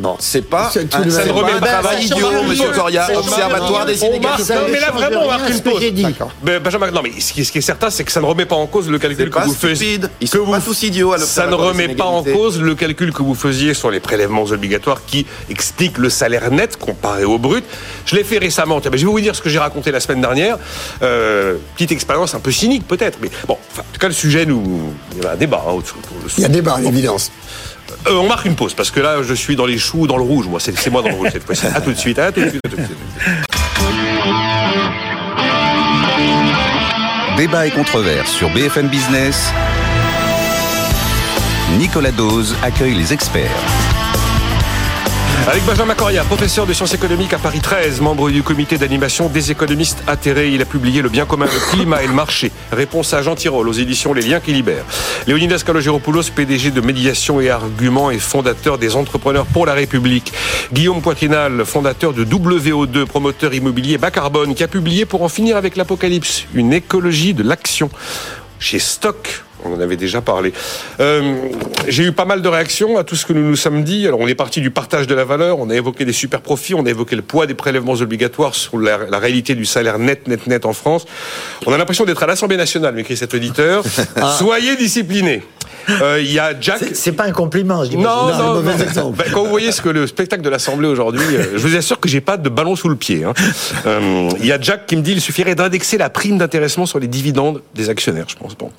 [0.01, 4.55] Non, c'est pas ça ne remet pas travail idiot, Monsieur Coria, Observatoire des inégalités.
[4.71, 5.83] Mais là vraiment on marque une pause.
[6.43, 8.89] Benjamin, non mais ce qui est certain, c'est que ça ne remet pas en cause
[8.89, 10.01] le calcul que vous faisiez.
[10.21, 13.23] Ils sont pas tous idiots à Ça ne remet pas en cause le calcul que
[13.23, 17.65] vous faisiez sur les prélèvements obligatoires qui explique le salaire net comparé au brut.
[18.07, 18.81] Je l'ai fait récemment.
[18.83, 20.59] je vais vous dire ce que j'ai raconté la semaine dernière.
[21.03, 24.95] Euh, petite expérience un peu cynique peut-être, mais bon, en tout cas le sujet nous,
[25.17, 25.65] il y a un débat.
[25.69, 25.79] Hein,
[26.37, 27.31] il y a un débat, évidence.
[28.07, 30.23] Euh, on marque une pause parce que là, je suis dans les choux, dans le
[30.23, 30.47] rouge.
[30.47, 31.67] Moi, c'est moi dans le rouge cette fois-ci.
[31.67, 32.19] À tout de suite.
[32.19, 32.61] À tout de suite.
[37.37, 39.53] Débat et controverse sur BFM Business.
[41.79, 43.51] Nicolas Dose accueille les experts.
[45.47, 49.51] Avec Benjamin Coria, professeur de sciences économiques à Paris 13, membre du comité d'animation des
[49.51, 50.49] économistes atterrés.
[50.49, 52.51] Il a publié Le bien commun, le climat et le marché.
[52.73, 54.87] Réponse à Jean Tirole aux éditions Les liens qui libèrent.
[55.27, 60.33] Léonidas Kalogeropoulos, PDG de médiation et arguments et fondateur des entrepreneurs pour la République.
[60.73, 65.59] Guillaume Poitrinal, fondateur de WO2, promoteur immobilier bas carbone, qui a publié pour en finir
[65.59, 67.91] avec l'apocalypse, une écologie de l'action
[68.59, 70.53] chez Stock on en avait déjà parlé.
[71.01, 71.35] Euh,
[71.89, 74.07] j'ai eu pas mal de réactions à tout ce que nous nous sommes dit.
[74.07, 76.75] Alors, on est parti du partage de la valeur, on a évoqué des super profits,
[76.75, 80.47] on a évoqué le poids des prélèvements obligatoires sur la, réalité du salaire net, net,
[80.47, 81.07] net en France.
[81.67, 83.85] On a l'impression d'être à l'Assemblée nationale, m'écrit cet auditeur.
[84.17, 84.37] Ah.
[84.39, 85.43] Soyez disciplinés.
[85.89, 86.81] Euh, il y a Jack.
[86.95, 87.97] C'est pas un compliment, je dis.
[87.97, 89.11] Non, non, non.
[89.11, 92.01] Ben, quand vous voyez ce que le spectacle de l'Assemblée aujourd'hui, euh, je vous assure
[92.01, 93.25] que j'ai pas de ballon sous le pied.
[93.25, 93.35] Hein.
[93.87, 96.99] Euh, il y a Jack qui me dit il suffirait d'indexer la prime d'intéressement sur
[96.99, 98.57] les dividendes des actionnaires, je pense.
[98.57, 98.71] Bon.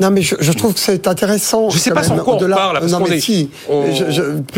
[0.00, 1.70] Non, mais je, trouve que c'est intéressant.
[1.70, 2.86] Je sais pas sur quoi on parle.
[2.86, 3.50] non, mais si.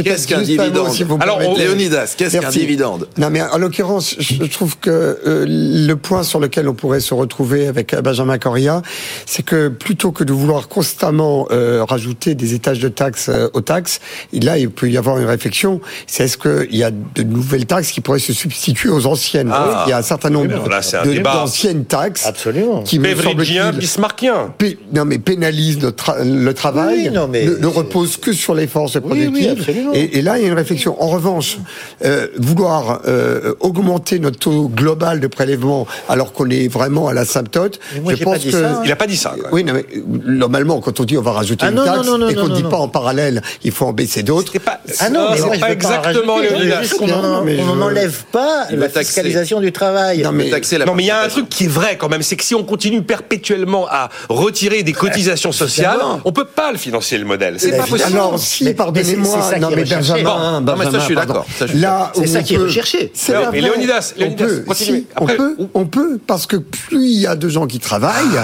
[0.03, 3.09] Qu'est-ce qu'un dividende Alors, Léonidas, qu'est-ce qu'un dividende?
[3.18, 7.66] Non, mais en l'occurrence, je trouve que le point sur lequel on pourrait se retrouver
[7.66, 8.83] avec Benjamin Coria,
[9.26, 13.61] c'est que plutôt que de vouloir constamment euh, rajouter des étages de taxes euh, aux
[13.61, 14.00] taxes,
[14.33, 15.81] là, il peut y avoir une réflexion.
[16.07, 19.50] C'est est-ce qu'il y a de nouvelles taxes qui pourraient se substituer aux anciennes?
[19.53, 19.85] Ah.
[19.87, 20.68] Il y a un certain nombre
[21.22, 22.83] d'anciennes taxes Absolument.
[22.83, 23.14] qui me
[24.93, 29.66] non, mais pénalisent le travail, non, mais ne, repose que sur les forces productives.
[29.95, 31.01] et, et, là, il y a une réflexion.
[31.03, 31.59] En revanche,
[32.05, 33.01] euh, vouloir
[33.61, 38.85] augmenter notre taux global de prélèvement alors qu'on est vraiment à l'asymptote, je pense que...
[38.85, 39.35] il n'a pas dit ça.
[39.53, 39.85] Oui, non, mais
[40.25, 42.49] normalement, quand on dit on va rajouter Ah une non, taxe non, non, et qu'on
[42.49, 42.71] ne dit non.
[42.71, 44.53] pas en parallèle, il faut en baisser d'autres.
[44.59, 48.88] Pas, Ah non, mais c'est moi, je pas exactement qu'on je- n'enlève pas Il la
[48.88, 50.23] fiscalisation du travail.
[50.23, 52.45] Non, mais- la il y a un truc qui est vrai quand même, c'est que
[52.45, 56.20] si on continue perpétuellement à retirer des cotisations sociales, évidemment.
[56.25, 57.57] on peut pas le financer le modèle.
[57.59, 58.03] C'est pas possible.
[58.14, 60.12] Alors, si, pardonnez-moi, c'est- c'est ça non qui est mais recherché.
[60.12, 61.46] Benjamin, Bon, non, mais ça, je suis d'accord.
[61.59, 61.66] C'est
[62.27, 63.12] ça on qui est peut- recherché.
[63.29, 64.99] Non, mais Léonidas, on Léonidas, peut, continuez.
[65.01, 67.79] si, Après, on peut, on peut, parce que plus il y a de gens qui
[67.79, 68.38] travaillent,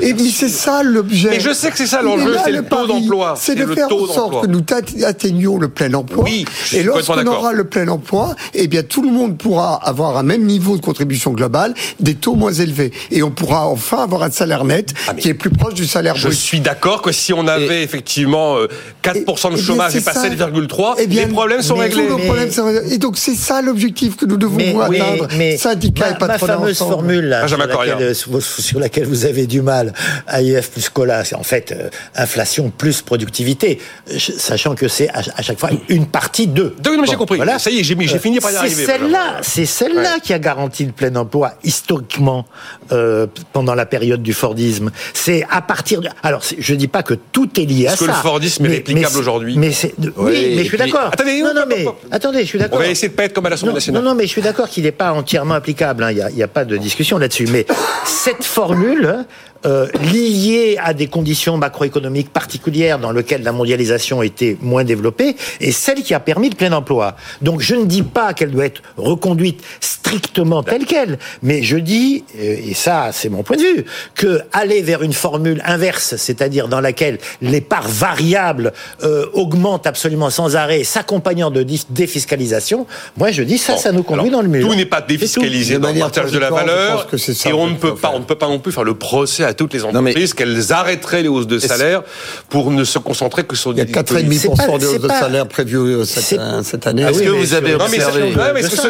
[0.00, 1.30] et mais c'est ça l'objet.
[1.30, 3.34] Mais je sais que c'est ça l'enjeu, c'est le taux d'emploi.
[3.38, 4.62] C'est de faire en sorte que nous
[5.04, 6.24] atteignions le plein emploi.
[6.24, 9.74] Oui, je suis et lorsqu'on aura le plein emploi, eh bien tout le monde pourra
[9.86, 14.02] avoir un même niveau de contribution globale, des taux moins élevés, et on pourra enfin
[14.02, 16.38] avoir un salaire net qui est plus proche du salaire Je brut.
[16.38, 18.68] suis d'accord que si on avait effectivement euh,
[19.02, 19.20] 4% de
[19.52, 20.28] Eh bien, chômage et pas ça.
[20.28, 22.02] 7,3, Eh les problèmes sont réglés.
[22.04, 22.92] Tous nos Mais- problèmes sont résolus.
[22.94, 26.18] Et donc c'est ça l'objectif que nous devons Mais, oui, atteindre, mais syndicats ma, et
[26.18, 26.92] patronat ma fameuse ensemble.
[26.94, 29.92] formule là, sur, laquelle, sur- sur laquelle vous avez du mal,
[30.32, 33.78] AIF plus cola, c'est en fait euh, inflation plus productivité,
[34.18, 36.74] sachant que c'est à, à chaque fois une partie de.
[36.80, 37.38] Donc, mais j'ai compris.
[37.58, 39.38] Ça y est, j'ai fini par y C'est arriver, celle-là, Benjamin.
[39.42, 42.46] c'est celle-là qui a garanti le plein emploi historiquement
[42.92, 44.90] euh, pendant la période du Fordisme.
[45.14, 46.08] C'est à partir de.
[46.22, 47.98] Alors, c'est- je dis pas que tout est lié à ça.
[47.98, 51.10] que le Fordisme est réplicable c'est- aujourd'hui Mais c'est oui, Oui, mais je suis d'accord.
[51.12, 52.78] Attendez, non, non, mais attendez, je suis On d'accord.
[52.78, 54.02] va essayer de pas être comme à l'Assemblée nationale.
[54.02, 56.04] non, non, mais je suis d'accord qu'il n'est pas entièrement applicable.
[56.04, 56.10] hein.
[56.12, 57.46] Il n'y a pas de discussion là-dessus.
[57.50, 57.66] Mais
[58.06, 59.24] cette formule,
[59.66, 65.72] euh, liée à des conditions macroéconomiques particulières dans lesquelles la mondialisation était moins développée, est
[65.72, 67.14] celle qui a permis le plein emploi.
[67.42, 72.24] Donc je ne dis pas qu'elle doit être reconduite strictement telle qu'elle, mais je dis,
[72.38, 76.68] euh, et ça c'est mon point de vue, que aller vers une formule inverse, c'est-à-dire
[76.68, 83.42] dans laquelle les parts variables euh, augmentent absolument sans arrêt, s'accompagnant de défiscalisation, moi je
[83.42, 84.66] dis ça, ça nous conduit Alors, dans le mur.
[84.66, 87.06] Tout n'est pas défiscalisé dans le partage de la valeur.
[87.08, 88.84] que c'est ça Et on ne peut pas, on ne peut pas non plus faire
[88.84, 92.02] le procès à toutes les mais- entreprises qu'elles arrêteraient les hausses de salaire
[92.48, 94.92] pour ne se concentrer que sur Il y a des- 4,5% C'est pas- de hausse
[94.92, 97.02] c'est de salaire prévue euh, cette, euh, cette année.
[97.02, 98.22] Est-ce oui, que vous avez observé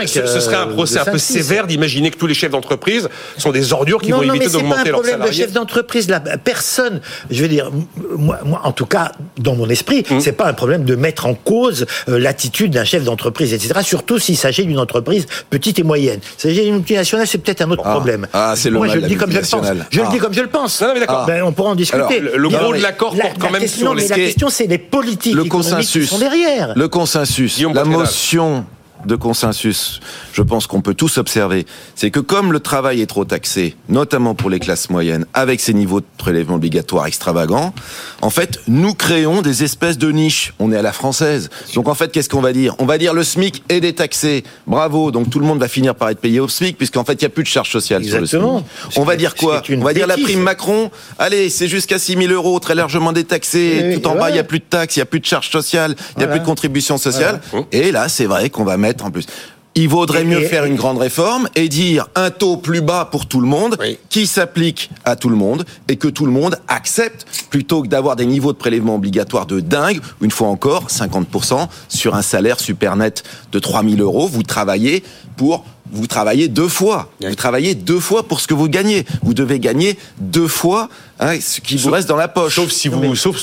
[0.07, 3.53] ce, serait un euh, procès un peu sévère d'imaginer que tous les chefs d'entreprise sont
[3.53, 5.53] des ordures qui non, vont non, éviter mais c'est pas d'augmenter un problème de chef
[5.53, 6.09] d'entreprise.
[6.09, 7.71] La personne, je veux dire,
[8.17, 10.21] moi, moi, en tout cas, dans mon esprit, Hum.
[10.21, 13.81] c'est pas un problème de mettre en cause l'attitude d'un chef d'entreprise, etc.
[13.83, 16.21] Surtout s'il s'agit d'une entreprise petite et moyenne.
[16.37, 17.93] S'il s'agit d'une multinationale, c'est peut-être un autre Ah.
[17.93, 18.27] problème.
[18.33, 19.67] Ah, c'est le Moi, mal je de le dis comme je le pense.
[19.91, 20.11] Je le Ah.
[20.13, 20.81] dis comme je le pense.
[20.81, 21.25] Non, non, mais d'accord.
[21.27, 21.99] Ben, on pourra en discuter.
[22.03, 24.03] Alors, le- le gros mais de l'accord la- porte quand la même question- sur mais
[24.03, 26.09] les- La question, c'est les politiques le qui consensus.
[26.11, 26.73] sont derrière.
[26.77, 28.65] Le consensus, la motion
[29.07, 30.01] de consensus,
[30.33, 34.35] je pense qu'on peut tous observer, c'est que comme le travail est trop taxé, notamment
[34.35, 37.73] pour les classes moyennes, avec ces niveaux de prélèvement obligatoire extravagants,
[38.23, 40.53] en fait, nous créons des espèces de niches.
[40.59, 41.51] On est à la française.
[41.75, 42.75] Donc en fait, qu'est-ce qu'on va dire?
[42.79, 44.45] On va dire le SMIC est détaxé.
[44.67, 45.11] Bravo.
[45.11, 47.27] Donc tout le monde va finir par être payé au SMIC, puisqu'en fait, il n'y
[47.27, 48.59] a plus de charges sociales sur le Exactement.
[48.91, 48.99] SMIC.
[48.99, 49.63] On va dire quoi?
[49.71, 50.91] On va dire la prime Macron.
[51.19, 53.99] Allez, c'est jusqu'à 6 000 euros, très largement détaxé.
[54.01, 55.51] Tout en bas, il n'y a plus de taxes, il n'y a plus de charges
[55.51, 56.33] sociales, il n'y a Voilà.
[56.33, 57.41] plus de contributions sociales.
[57.51, 57.67] Voilà.
[57.73, 59.27] Et là, c'est vrai qu'on va mettre en plus.
[59.77, 63.41] Il vaudrait mieux faire une grande réforme et dire un taux plus bas pour tout
[63.41, 63.99] le monde, Oui.
[64.09, 68.17] qui s'applique à tout le monde et que tout le monde accepte, plutôt que d'avoir
[68.17, 70.01] des niveaux de prélèvement obligatoires de dingue.
[70.21, 73.23] Une fois encore, 50% sur un salaire super net
[73.53, 74.27] de 3000 euros.
[74.27, 75.05] Vous travaillez
[75.37, 77.11] pour vous travaillez deux fois.
[77.21, 79.05] Vous travaillez deux fois pour ce que vous gagnez.
[79.23, 82.55] Vous devez gagner deux fois hein, ce qui vous reste dans la poche.
[82.57, 83.37] Sauf si vous, sauf,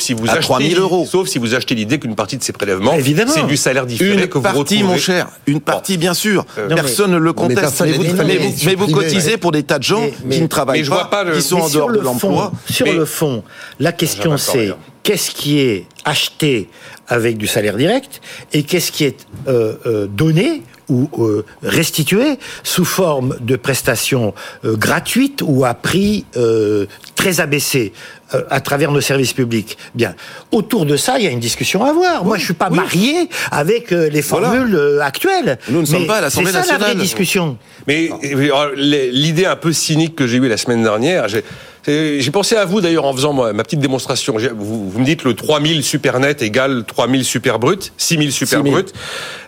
[0.00, 1.06] si vous À achetez, 3000 euros.
[1.10, 3.32] sauf si vous achetez l'idée qu'une partie de ces prélèvements, Évidemment.
[3.34, 5.28] c'est du salaire différé Une que vous partie, mon cher.
[5.46, 6.44] Une partie, bien sûr.
[6.58, 7.80] Euh, personne ne le conteste.
[7.82, 9.08] Mais, vous, dit mais fallait vous- mais vous supprimer.
[9.08, 11.68] cotisez pour des tas de gens qui ne travaillent je pas le- qui sont en
[11.68, 12.52] dehors de l'emploi.
[12.70, 13.42] Sur le fond,
[13.80, 16.68] la question c'est qu'est-ce qui est acheté
[17.08, 18.20] avec du salaire direct
[18.52, 21.44] et qu'est-ce qui est euh, euh, donné ou euh,
[22.62, 27.92] sous forme de prestations euh, gratuites ou à prix euh, très abaissé
[28.34, 29.78] euh, à travers nos services publics.
[29.94, 30.14] Bien,
[30.50, 32.24] autour de ça, il y a une discussion à avoir.
[32.24, 35.58] Moi, je suis pas marié avec euh, les formules euh, actuelles.
[35.68, 36.90] Nous ne sommes Mais pas à l'Assemblée C'est ça la nationale.
[36.96, 37.58] vraie discussion.
[37.86, 38.10] Mais
[38.76, 41.44] l'idée un peu cynique que j'ai eue la semaine dernière, j'ai
[41.86, 44.36] j'ai pensé à vous d'ailleurs en faisant moi, ma petite démonstration.
[44.56, 48.72] Vous, vous me dites le 3000 super net égale 3000 super brut, 6000 super 6000.
[48.72, 48.92] brut.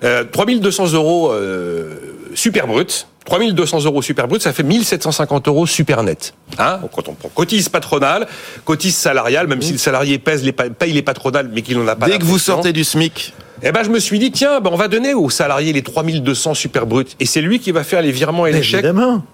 [0.04, 1.94] Euh, 3200 euros euh,
[2.34, 3.06] super brut.
[3.24, 6.32] 3200 euros super brut, ça fait 1750 euros super net.
[6.58, 8.28] Hein Donc, quand on prend cotise patronale,
[8.64, 11.88] cotise salariale, même si le salarié pèse les, pa- paye les patronales, mais qu'il n'en
[11.88, 14.60] a pas Dès que vous sortez du SMIC, Eh ben, je me suis dit, tiens,
[14.60, 17.04] ben, on va donner aux salariés les 3200 super bruts.
[17.18, 18.84] Et c'est lui qui va faire les virements et les chèques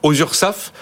[0.02, 0.72] aux URSAF.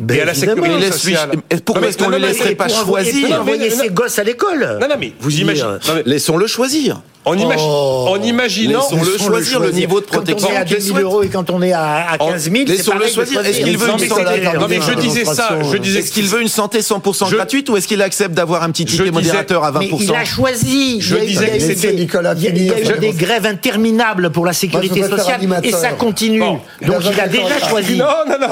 [0.00, 1.30] Ben et à la sécurité sociale.
[1.64, 4.96] Pourquoi est-ce qu'on ne le laisserait pas choisir envoyer ses gosses à l'école Non, non,
[4.98, 5.78] mais vous imaginez.
[6.04, 7.00] Laissons-le choisir.
[7.24, 8.06] En, imagi oh.
[8.08, 8.80] en imaginant.
[8.90, 10.48] Laissons-le choisir le, niveau de protection.
[10.48, 13.06] Quand on est à 2 000 euros et quand on est à, 15 000, laissons-le
[13.08, 13.44] choisir.
[13.44, 15.58] Est-ce qu'il veut une santé Non, mais je disais ça.
[15.70, 18.70] Je disais est-ce qu'il veut une santé 100% gratuite ou est-ce qu'il accepte d'avoir un
[18.70, 21.00] petit ticket modérateur à 20% mais Il a choisi.
[21.00, 22.34] Je disais que c'était Nicolas.
[22.36, 26.40] Il y a eu des grèves interminables pour la sécurité sociale et ça continue.
[26.40, 27.96] Donc il a déjà choisi.
[27.96, 28.48] Non, non, non,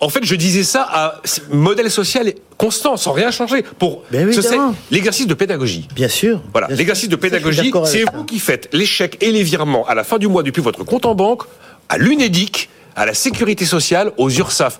[0.00, 1.20] En fait, je disais ça à
[1.50, 5.88] modèle social constant, sans rien changer, pour l'exercice de pédagogie.
[5.94, 6.40] Bien sûr.
[6.52, 10.04] Voilà, l'exercice de pédagogie, c'est vous qui faites les chèques et les virements à la
[10.04, 11.42] fin du mois depuis votre compte en banque,
[11.88, 14.78] à l'UNEDIC, à la sécurité sociale, aux URSAF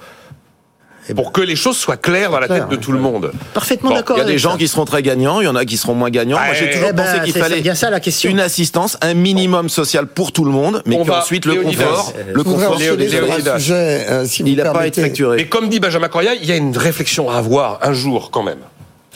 [1.14, 3.32] pour que les choses soient claires dans la tête de tout le monde.
[3.54, 4.16] Parfaitement d'accord.
[4.16, 5.94] Il y a des gens qui seront très gagnants, il y en a qui seront
[5.94, 6.38] moins gagnants.
[6.38, 8.30] Moi, j'ai toujours eh ben, pensé qu'il fallait bien ça, la question.
[8.30, 12.78] une assistance, un minimum social pour tout le monde, mais qu'ensuite le confort, le confort,
[12.80, 15.36] euh, il n'a pas été facturé.
[15.36, 18.42] Mais comme dit Benjamin Coria, il y a une réflexion à avoir un jour quand
[18.42, 18.58] même.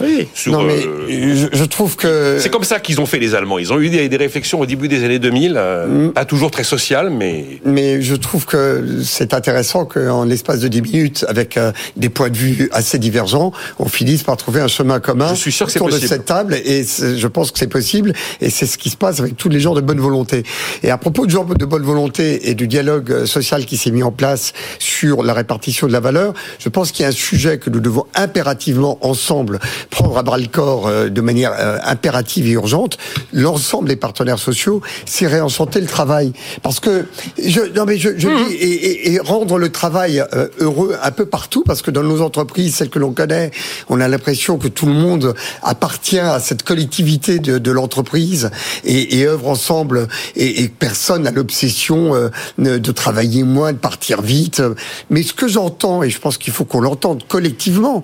[0.01, 0.29] Oui.
[0.49, 3.59] non, mais euh, je, trouve que c'est comme ça qu'ils ont fait les Allemands.
[3.59, 6.13] Ils ont eu des, réflexions au début des années 2000, euh, mm.
[6.13, 10.83] pas toujours très sociales, mais mais je trouve que c'est intéressant qu'en l'espace de 10
[10.83, 15.01] minutes, avec euh, des points de vue assez divergents, on finisse par trouver un chemin
[15.01, 16.55] commun je suis sûr que autour de cette table.
[16.65, 18.13] Et je pense que c'est possible.
[18.43, 20.43] Et c'est ce qui se passe avec tous les gens de bonne volonté.
[20.83, 24.03] Et à propos de gens de bonne volonté et du dialogue social qui s'est mis
[24.03, 27.59] en place sur la répartition de la valeur, je pense qu'il y a un sujet
[27.59, 29.59] que nous devons impérativement ensemble
[29.91, 32.99] prendre à bras le corps euh, de manière euh, impérative et urgente
[33.33, 36.33] l'ensemble des partenaires sociaux, c'est réenchanter le travail.
[36.63, 37.07] Parce que
[37.43, 38.49] je, non mais je, je mmh.
[38.49, 42.21] dis et, et, rendre le travail euh, heureux un peu partout, parce que dans nos
[42.21, 43.51] entreprises, celles que l'on connaît,
[43.89, 48.51] on a l'impression que tout le monde appartient à cette collectivité de, de l'entreprise
[48.85, 54.63] et, et, œuvre ensemble, et, et personne n'a l'obsession de travailler moins, de partir vite.
[55.11, 58.03] Mais ce que j'entends, et je pense qu'il faut qu'on l'entende collectivement,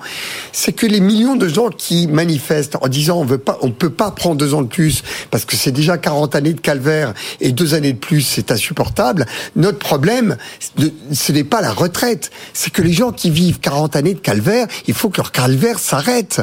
[0.52, 3.90] c'est que les millions de gens qui manifestent en disant on veut pas, on peut
[3.90, 7.52] pas prendre deux ans de plus parce que c'est déjà 40 années de calvaire et
[7.52, 9.26] deux années de plus, c'est insupportable.
[9.56, 10.36] Notre problème,
[11.12, 14.66] ce n'est pas la retraite, c'est que les gens qui vivent 40 années de calvaire,
[14.86, 16.40] il faut que leur calvaire s'arrête.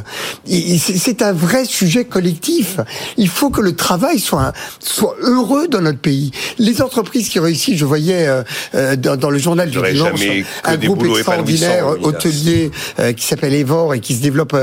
[0.48, 2.80] C'est un vrai sujet collectif.
[3.18, 6.32] Il faut que le travail soit soit heureux dans notre pays.
[6.58, 8.44] Les entreprises qui réussissent, je voyais euh,
[8.76, 10.22] euh, dans, le journal du dimanche
[10.64, 14.56] un groupe extraordinaire hôtelier euh, qui s'appelle Evor et qui se développe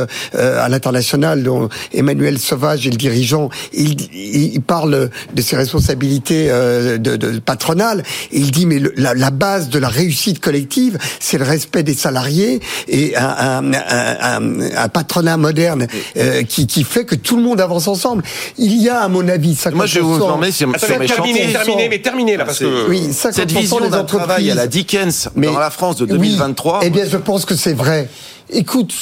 [0.59, 6.99] à l'international, dont Emmanuel Sauvage est le dirigeant, il, il parle de ses responsabilités euh,
[6.99, 8.03] de, de patronales.
[8.33, 11.95] Et il dit mais la, la, base de la réussite collective, c'est le respect des
[11.95, 17.43] salariés et un, un, un, un patronat moderne euh, qui, qui, fait que tout le
[17.43, 18.23] monde avance ensemble.
[18.59, 19.71] Il y a, à mon avis, ça.
[19.71, 22.89] Moi, je vais vous informer sur, sur mes terminé, terminé, mais terminé là, parce que
[22.89, 26.81] oui, cette vision d'un travail à la Dickens mais, dans la France de 2023.
[26.83, 28.09] eh bien, je pense que c'est vrai.
[28.51, 28.95] Écoute,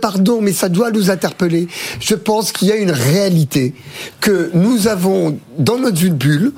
[0.00, 1.68] pardon, mais ça doit nous interpeller.
[2.00, 3.74] Je pense qu'il y a une réalité
[4.20, 6.52] que nous avons dans notre bulle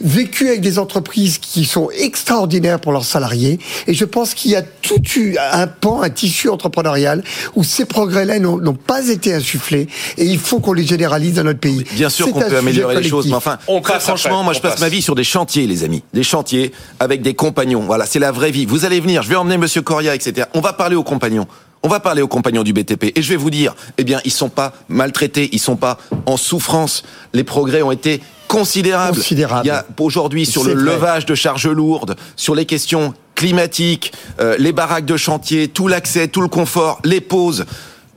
[0.00, 3.58] vécu avec des entreprises qui sont extraordinaires pour leurs salariés.
[3.86, 7.22] Et je pense qu'il y a tout eu un pan, un tissu entrepreneurial
[7.54, 9.88] où ces progrès-là n'ont pas été insufflés.
[10.16, 11.84] Et il faut qu'on les généralise dans notre pays.
[11.92, 14.88] Bien sûr qu'on peut améliorer les choses, mais enfin, on franchement, moi je passe, ma
[14.88, 16.02] vie sur des chantiers, les amis.
[16.14, 17.80] Des chantiers avec des compagnons.
[17.80, 18.66] Voilà, c'est la vraie vie.
[18.66, 20.46] Vous allez venir, je vais emmener Monsieur Coria, etc.
[20.54, 21.46] On va parler aux compagnons.
[21.82, 24.32] On va parler aux compagnons du BTP et je vais vous dire, eh bien, ils
[24.32, 27.04] sont pas maltraités, ils sont pas en souffrance.
[27.32, 29.16] Les progrès ont été considérables.
[29.16, 29.66] Considérable.
[29.66, 34.56] Il y a aujourd'hui sur le levage de charges lourdes, sur les questions climatiques, euh,
[34.58, 37.64] les baraques de chantier, tout l'accès, tout le confort, les pauses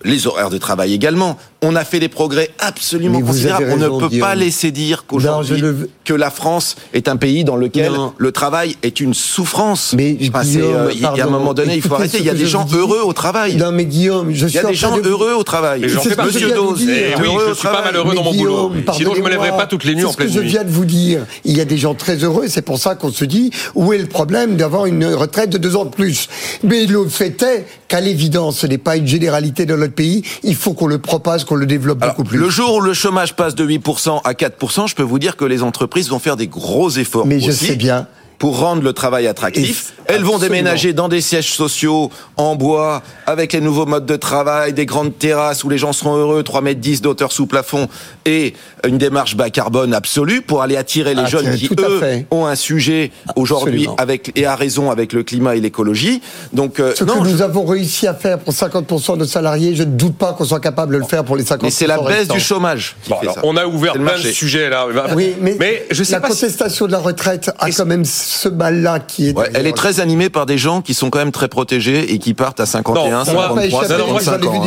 [0.03, 1.37] les horaires de travail également.
[1.65, 3.71] On a fait des progrès absolument considérables.
[3.71, 5.63] on ne peut pas laisser dire qu'aujourd'hui
[6.03, 9.93] que la France est un pays dans lequel le travail est une souffrance.
[9.95, 12.17] Mais euh, il y a un moment donné, il faut arrêter.
[12.19, 13.55] Il y a des gens heureux au travail.
[13.55, 15.81] Non, mais Guillaume, je suis il y a des gens heureux au travail.
[15.81, 18.71] Monsieur Dose, eh oui, je suis pas malheureux dans mon boulot.
[18.93, 20.33] Sinon, je me lèverais pas toutes les nuits en pleine nuit.
[20.33, 22.45] Ce que je viens de vous dire, il y a des gens très heureux.
[22.47, 25.75] C'est pour ça qu'on se dit où est le problème d'avoir une retraite de deux
[25.75, 26.27] ans de plus?
[26.63, 30.23] Mais le fait est qu'à l'évidence, ce n'est pas une généralité dans notre pays.
[30.43, 32.37] Il faut qu'on le propage, qu'on le développe beaucoup plus.
[32.37, 35.45] Le jour où le chômage passe de 8% à 4%, je peux vous dire que
[35.45, 37.27] les entreprises vont faire des gros efforts.
[37.27, 38.07] Mais je sais bien
[38.43, 39.93] pour rendre le travail attractif.
[40.05, 44.73] Elles vont déménager dans des sièges sociaux en bois, avec les nouveaux modes de travail,
[44.73, 47.87] des grandes terrasses où les gens seront heureux, 3 mètres 10 d'auteur sous plafond,
[48.25, 48.53] et
[48.85, 53.11] une démarche bas carbone absolue pour aller attirer les jeunes qui, eux, ont un sujet
[53.37, 56.21] aujourd'hui avec, et à raison avec le climat et l'écologie.
[56.51, 59.91] Donc, euh, Ce que nous avons réussi à faire pour 50% de salariés, je ne
[59.91, 62.27] doute pas qu'on soit capable de le faire pour les 50% Mais c'est la baisse
[62.27, 62.97] du chômage.
[63.43, 64.87] on a ouvert plein de sujets là.
[65.15, 69.29] Oui, mais, je sais la contestation de la retraite a quand même ce mal-là qui
[69.29, 69.35] est.
[69.53, 72.33] elle est très animée par des gens qui sont quand même très protégés et qui
[72.33, 74.63] partent à 51, 53, 55 ans.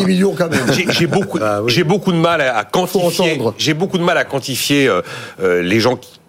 [0.90, 3.40] J'ai beaucoup, ah j'ai beaucoup de mal à, quantifier.
[3.58, 5.02] J'ai beaucoup de mal à quantifier euh,
[5.40, 6.20] euh, les gens qui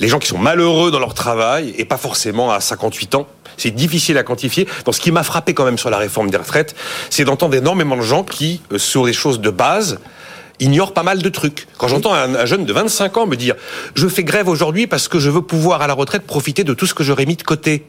[0.00, 3.26] les gens qui sont malheureux dans leur travail et pas forcément à 58 ans.
[3.56, 4.66] C'est difficile à quantifier.
[4.84, 6.74] Donc, ce qui m'a frappé quand même sur la réforme des retraites,
[7.10, 9.98] c'est d'entendre énormément de gens qui, euh, sur des choses de base,
[10.60, 11.66] ignorent pas mal de trucs.
[11.78, 13.54] Quand j'entends un, jeune de 25 ans me dire
[13.94, 16.86] je fais grève aujourd'hui parce que je veux pouvoir à la retraite profiter de tout
[16.86, 17.84] ce que j'aurais mis de côté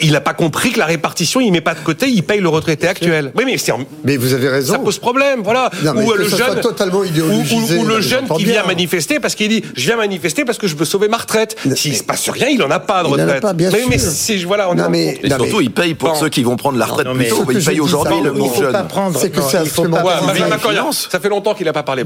[0.00, 2.48] il n'a pas compris que la répartition, il met pas de côté, il paye le
[2.48, 3.32] retraité actuel.
[3.34, 3.56] Oui, mais,
[4.04, 4.74] mais vous avez raison.
[4.74, 5.70] Ça pose problème, voilà.
[5.94, 9.96] ou le jeune, totalement ou, le jeune qui vient manifester parce qu'il dit, je viens
[9.96, 11.56] manifester parce que je veux sauver ma retraite.
[11.74, 13.26] S'il se passe rien, il en a pas de retraite.
[13.28, 13.88] Il en a pas, bien mais, sûr.
[13.90, 16.86] mais si, voilà, on mais, et surtout, il paye pour ceux qui vont prendre la
[16.86, 17.44] retraite plus tôt.
[17.50, 18.76] Il paye aujourd'hui le pauvre jeune.
[19.18, 22.04] C'est que ça, ça fait longtemps qu'il n'a pas parlé.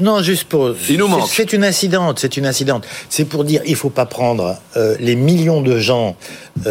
[0.00, 0.74] Non, juste pour.
[0.88, 1.28] Il nous manque.
[1.28, 2.84] C'est une incidente, c'est une incidente.
[3.08, 6.16] C'est pour dire, il faut pas prendre euh, les millions de gens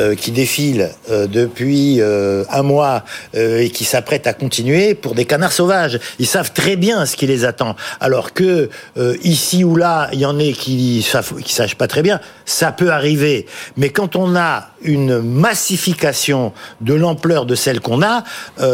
[0.07, 3.03] euh, qui défilent euh, depuis euh, un mois
[3.33, 5.99] et qui s'apprêtent à continuer pour des canards sauvages.
[6.19, 7.75] Ils savent très bien ce qui les attend.
[7.99, 8.69] Alors que
[9.23, 12.19] ici ou là, il y en a qui savent, qui savent pas très bien.
[12.45, 13.45] Ça peut arriver.
[13.75, 18.23] Mais quand on a une massification de l'ampleur de celle qu'on a,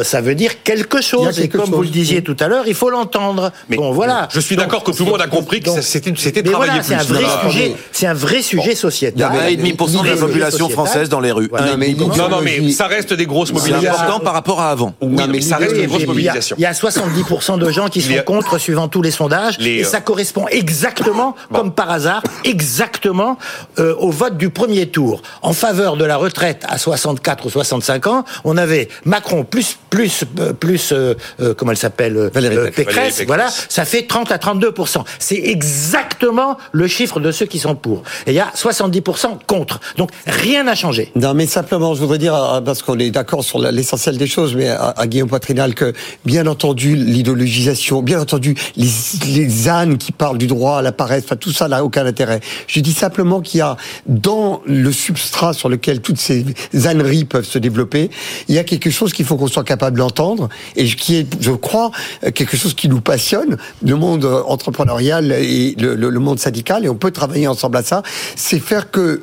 [0.04, 1.40] ça veut dire quelque chose.
[1.40, 3.52] et comme vous le disiez tout à l'heure, il faut l'entendre.
[3.70, 4.28] Bon, voilà.
[4.32, 7.26] Je suis d'accord que tout le monde a compris que c'était travailler C'est un vrai
[7.44, 7.76] sujet.
[7.92, 9.32] C'est un vrai sujet sociétal.
[9.50, 11.50] Il y a 1,5% de la population française dans les rues.
[12.18, 13.92] Non, non, mais ça reste des grosses mobilisations.
[13.92, 14.94] C'est important par rapport à avant.
[15.02, 16.56] Oui, mais ça reste des grosses mobilisations.
[16.60, 20.02] Il y a 70% de gens qui sont contre, suivant tous les sondages, et ça
[20.02, 23.38] correspond exactement, comme par hasard, exactement
[23.80, 25.22] euh, au vote du premier tour.
[25.42, 30.24] En faveur de la retraite à 64 ou 65 ans, on avait Macron plus plus
[30.40, 31.16] euh, plus euh,
[31.58, 37.20] comment elle s'appelle Valérie Pécresse, voilà, ça fait 30 à 32% C'est exactement le chiffre
[37.20, 38.04] de ceux qui sont pour.
[38.26, 39.80] Et il y a 70% contre.
[39.98, 41.03] Donc rien n'a changé.
[41.16, 44.56] Non, mais simplement, je voudrais dire, euh, parce qu'on est d'accord sur l'essentiel des choses,
[44.56, 45.94] mais à, Guillaume Patrinal, que
[46.26, 48.88] bien entendu, l'idéologisation, bien entendu, les,
[49.28, 52.40] les ânes qui parlent du droit à la paresse, enfin, tout ça n'a aucun intérêt.
[52.68, 56.46] Je dis simplement qu'il y a, dans le substrat sur lequel toutes ces
[56.86, 58.10] âneries peuvent se développer,
[58.48, 61.52] il y a quelque chose qu'il faut qu'on soit capable d'entendre, et qui est, je
[61.52, 61.92] crois,
[62.34, 66.96] quelque chose qui nous passionne, le monde entrepreneurial et le, le monde syndical, et on
[66.96, 68.04] peut travailler ensemble à ça,
[68.36, 69.22] c'est faire que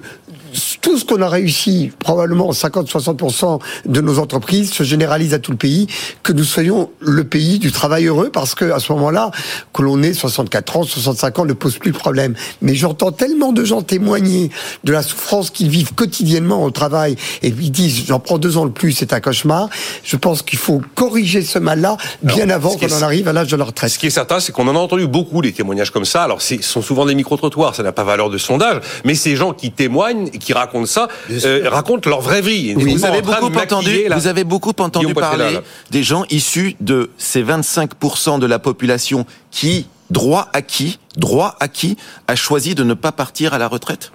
[0.80, 5.56] tout ce qu'on a réussi, probablement 50-60% de nos entreprises se généralise à tout le
[5.56, 5.86] pays,
[6.22, 9.30] que nous soyons le pays du travail heureux, parce que à ce moment-là,
[9.72, 12.34] que l'on ait 64 ans, 65 ans, ne pose plus de problème.
[12.62, 14.50] Mais j'entends tellement de gens témoigner
[14.84, 18.64] de la souffrance qu'ils vivent quotidiennement au travail, et ils disent, j'en prends deux ans
[18.64, 19.68] le plus, c'est un cauchemar.
[20.04, 23.56] Je pense qu'il faut corriger ce mal-là bien avant qu'on en arrive à l'âge de
[23.56, 23.90] la retraite.
[23.90, 26.22] Ce qui est certain, c'est qu'on en a entendu beaucoup des témoignages comme ça.
[26.22, 29.52] Alors, ce sont souvent des micro-trottoirs, ça n'a pas valeur de sondage, mais ces gens
[29.52, 32.74] qui témoignent, qui racontent ça, euh, racontent leur vraie vie.
[32.74, 35.60] Vous, avez beaucoup entendu, vous avez beaucoup entendu parler
[35.90, 42.34] des gens issus de ces 25% de la population qui, droit acquis, droit acquis, a
[42.34, 44.12] choisi de ne pas partir à la retraite?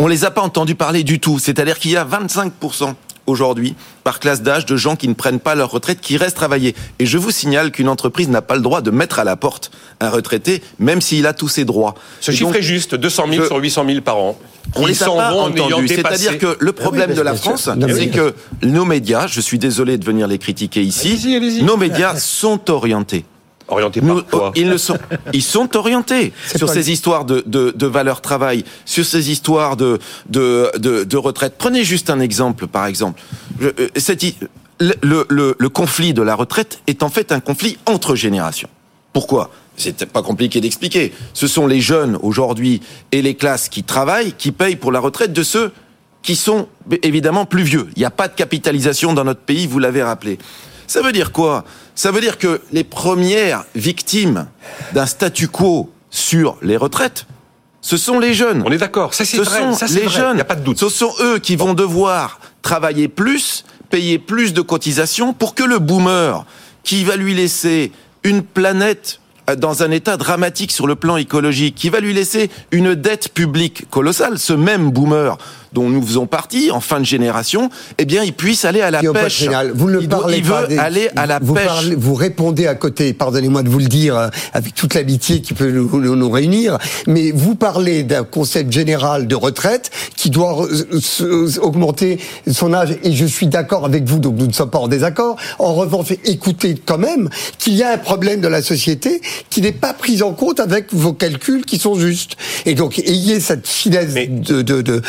[0.00, 1.38] On les a pas entendus parler du tout.
[1.38, 2.94] C'est-à-dire qu'il y a 25%
[3.28, 3.74] aujourd'hui,
[4.04, 6.74] par classe d'âge, de gens qui ne prennent pas leur retraite, qui restent travailler.
[6.98, 9.70] Et je vous signale qu'une entreprise n'a pas le droit de mettre à la porte
[10.00, 11.94] un retraité, même s'il a tous ses droits.
[12.20, 14.38] Ce chiffre est juste, 200 000 sur 800 000 par an.
[14.74, 15.88] On les a pas entendus.
[15.88, 20.04] C'est-à-dire que le problème de la France, c'est que nos médias, je suis désolé de
[20.04, 23.24] venir les critiquer ici, nos médias sont orientés
[23.68, 24.98] Orientés par quoi Ils le sont.
[25.32, 29.98] Ils sont orientés sur ces histoires de, de, de valeur travail, sur ces histoires de,
[30.28, 31.54] de, de, de retraite.
[31.58, 33.20] Prenez juste un exemple, par exemple.
[33.62, 34.24] Euh, cette,
[34.80, 38.68] le, le, le conflit de la retraite est en fait un conflit entre générations.
[39.12, 39.50] Pourquoi?
[39.76, 41.12] C'est pas compliqué d'expliquer.
[41.34, 45.32] Ce sont les jeunes aujourd'hui et les classes qui travaillent qui payent pour la retraite
[45.32, 45.72] de ceux
[46.22, 46.68] qui sont
[47.02, 47.88] évidemment plus vieux.
[47.94, 50.38] Il n'y a pas de capitalisation dans notre pays, vous l'avez rappelé.
[50.88, 51.64] Ça veut dire quoi?
[51.94, 54.46] Ça veut dire que les premières victimes
[54.94, 57.26] d'un statu quo sur les retraites,
[57.82, 58.62] ce sont les jeunes.
[58.66, 60.38] On est d'accord, ça c'est vrai, ça, les jeunes.
[60.38, 60.78] Il a pas de doute.
[60.78, 65.78] Ce sont eux qui vont devoir travailler plus, payer plus de cotisations pour que le
[65.78, 66.44] boomer
[66.82, 67.92] qui va lui laisser
[68.24, 69.20] une planète
[69.58, 73.88] dans un état dramatique sur le plan écologique, qui va lui laisser une dette publique
[73.90, 74.38] colossale.
[74.38, 75.38] Ce même boomer
[75.72, 79.00] dont nous faisons partie, en fin de génération, eh bien, il puisse aller à la
[79.00, 79.44] pêche.
[79.74, 81.66] vous ne il, parlez il veut aller à la vous pêche.
[81.66, 85.54] Parlez, vous répondez à côté, pardonnez-moi de vous le dire, euh, avec toute l'amitié qui
[85.54, 90.66] peut nous, nous, nous, réunir, mais vous parlez d'un concept général de retraite qui doit
[91.60, 92.18] augmenter
[92.50, 95.36] son âge, et je suis d'accord avec vous, donc nous ne sommes pas en désaccord.
[95.58, 99.72] En revanche, écoutez quand même qu'il y a un problème de la société qui n'est
[99.72, 102.36] pas pris en compte avec vos calculs qui sont justes.
[102.66, 105.02] Et donc, ayez cette finesse de, de, de,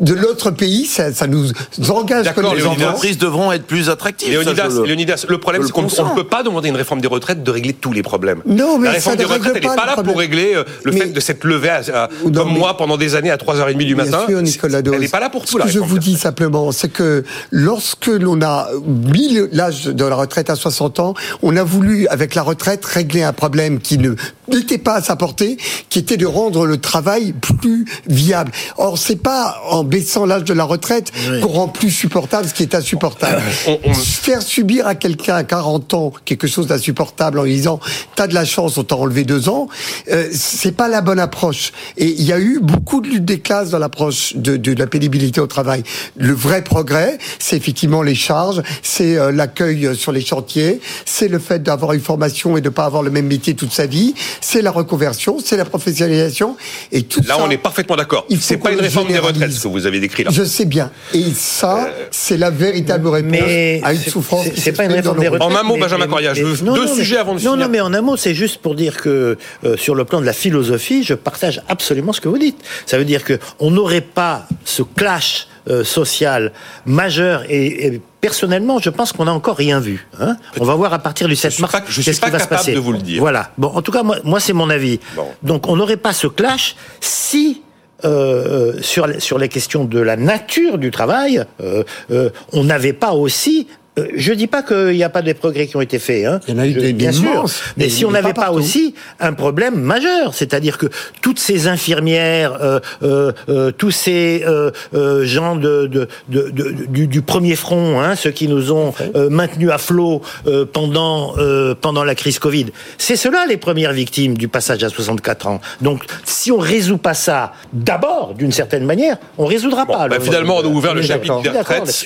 [0.00, 1.50] de l'autre pays, ça, ça nous
[1.88, 4.30] engage comme les entreprises devront être plus attractives.
[4.30, 7.42] Léonidas, le, Léonidas, le problème, c'est qu'on ne peut pas demander une réforme des retraites
[7.42, 8.42] de régler tous les problèmes.
[8.46, 11.00] Non, mais la réforme des retraites, elle n'est pas là pour régler euh, le mais,
[11.00, 13.76] fait de s'être levé à, à, non, comme mais, moi pendant des années à 3h30
[13.76, 14.24] du matin.
[14.28, 15.58] Sûr, Nicolas elle n'est pas là pour tout.
[15.58, 20.16] Ce que je vous dis simplement, c'est que lorsque l'on a mis l'âge de la
[20.16, 24.14] retraite à 60 ans, on a voulu, avec la retraite, régler un problème qui ne
[24.48, 25.56] n'était pas à sa portée,
[25.88, 28.52] qui était de rendre le travail plus viable.
[28.76, 31.40] Or, c'est pas en baissant l'âge de la retraite oui.
[31.40, 33.42] qu'on rend plus supportable ce qui est insupportable.
[33.66, 33.94] on, on...
[33.94, 37.80] Faire subir à quelqu'un à 40 ans quelque chose d'insupportable en lui disant
[38.14, 39.68] t'as de la chance, on t'a enlevé deux ans,
[40.10, 41.72] euh, c'est pas la bonne approche.
[41.96, 44.86] Et il y a eu beaucoup de lutte des classes dans l'approche de, de, la
[44.86, 45.82] pénibilité au travail.
[46.16, 51.38] Le vrai progrès, c'est effectivement les charges, c'est euh, l'accueil sur les chantiers, c'est le
[51.38, 54.62] fait d'avoir une formation et de pas avoir le même métier toute sa vie, c'est
[54.62, 56.56] la reconversion, c'est la professionnalisation
[56.92, 57.38] et tout là, ça.
[57.38, 58.26] Là, on est parfaitement d'accord.
[58.40, 60.30] C'est pas une réforme des retraites ce que vous avez décrit là.
[60.32, 60.90] Je sais bien.
[61.14, 62.06] Et ça, euh...
[62.10, 64.46] c'est la véritable réponse mais à une souffrance.
[64.56, 65.50] C'est pas une réforme des retraites.
[65.50, 67.66] En un mot, Benjamin Coria, je veux deux sujets avant de non, finir.
[67.66, 70.26] Non, mais en un mot, c'est juste pour dire que euh, sur le plan de
[70.26, 72.58] la philosophie, je partage absolument ce que vous dites.
[72.86, 76.52] Ça veut dire que on n'aurait pas ce clash euh, social
[76.84, 80.06] majeur et, et personnellement, je pense qu'on n'a encore rien vu.
[80.20, 82.44] Hein on va voir à partir du 7 mars pas, je suis pas va se
[82.44, 82.72] capable passer.
[82.72, 83.20] de vous le dire.
[83.20, 83.50] Voilà.
[83.58, 85.00] Bon, en tout cas, moi, moi c'est mon avis.
[85.14, 85.26] Bon.
[85.42, 87.62] Donc, on n'aurait pas ce clash si
[88.04, 93.12] euh, sur, sur les questions de la nature du travail, euh, euh, on n'avait pas
[93.12, 93.68] aussi
[93.98, 96.40] euh, je dis pas qu'il n'y a pas des progrès qui ont été faits, hein.
[96.48, 97.24] Il y en a eu des- bien des sûr.
[97.30, 100.86] immenses, mais mais si on n'avait pas aussi un problème majeur, c'est-à-dire que
[101.22, 106.86] toutes ces infirmières, euh, euh, euh, tous ces euh, euh, gens de, de, de- de-
[106.88, 111.34] du, du premier front, hein, ceux qui nous ont euh, maintenus à flot euh, pendant
[111.38, 112.66] euh, pendant la crise Covid,
[112.98, 115.60] c'est cela les premières victimes du passage à 64 ans.
[115.80, 120.08] Donc, si on résout pas ça d'abord, d'une certaine manière, on résoudra Bon, pas.
[120.08, 122.04] bah, le- finalement, on a ouvert le chapitre des retraites.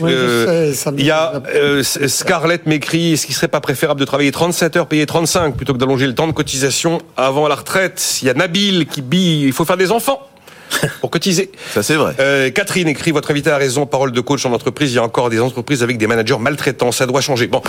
[0.98, 1.32] Il y a
[1.82, 5.78] Scarlett m'écrit est-ce qu'il serait pas préférable de travailler 37 heures, payer 35 plutôt que
[5.78, 8.18] d'allonger le temps de cotisation avant la retraite?
[8.22, 10.20] Il y a Nabil qui bille il faut faire des enfants
[11.00, 11.50] pour cotiser.
[11.74, 12.14] Ça, c'est vrai.
[12.20, 13.86] Euh, Catherine écrit votre invité a raison.
[13.86, 14.92] Parole de coach en entreprise.
[14.92, 16.92] Il y a encore des entreprises avec des managers maltraitants.
[16.92, 17.46] Ça doit changer.
[17.46, 17.62] Bon,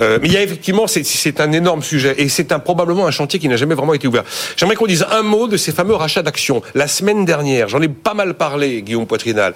[0.00, 3.06] euh, mais il y a effectivement c'est- c'est un énorme sujet et c'est un probablement
[3.06, 4.24] un chantier qui n'a jamais vraiment été ouvert.
[4.56, 6.62] J'aimerais qu'on dise un mot de ces fameux rachats d'actions.
[6.74, 9.54] La semaine dernière, j'en ai pas mal parlé, Guillaume Poitrinal,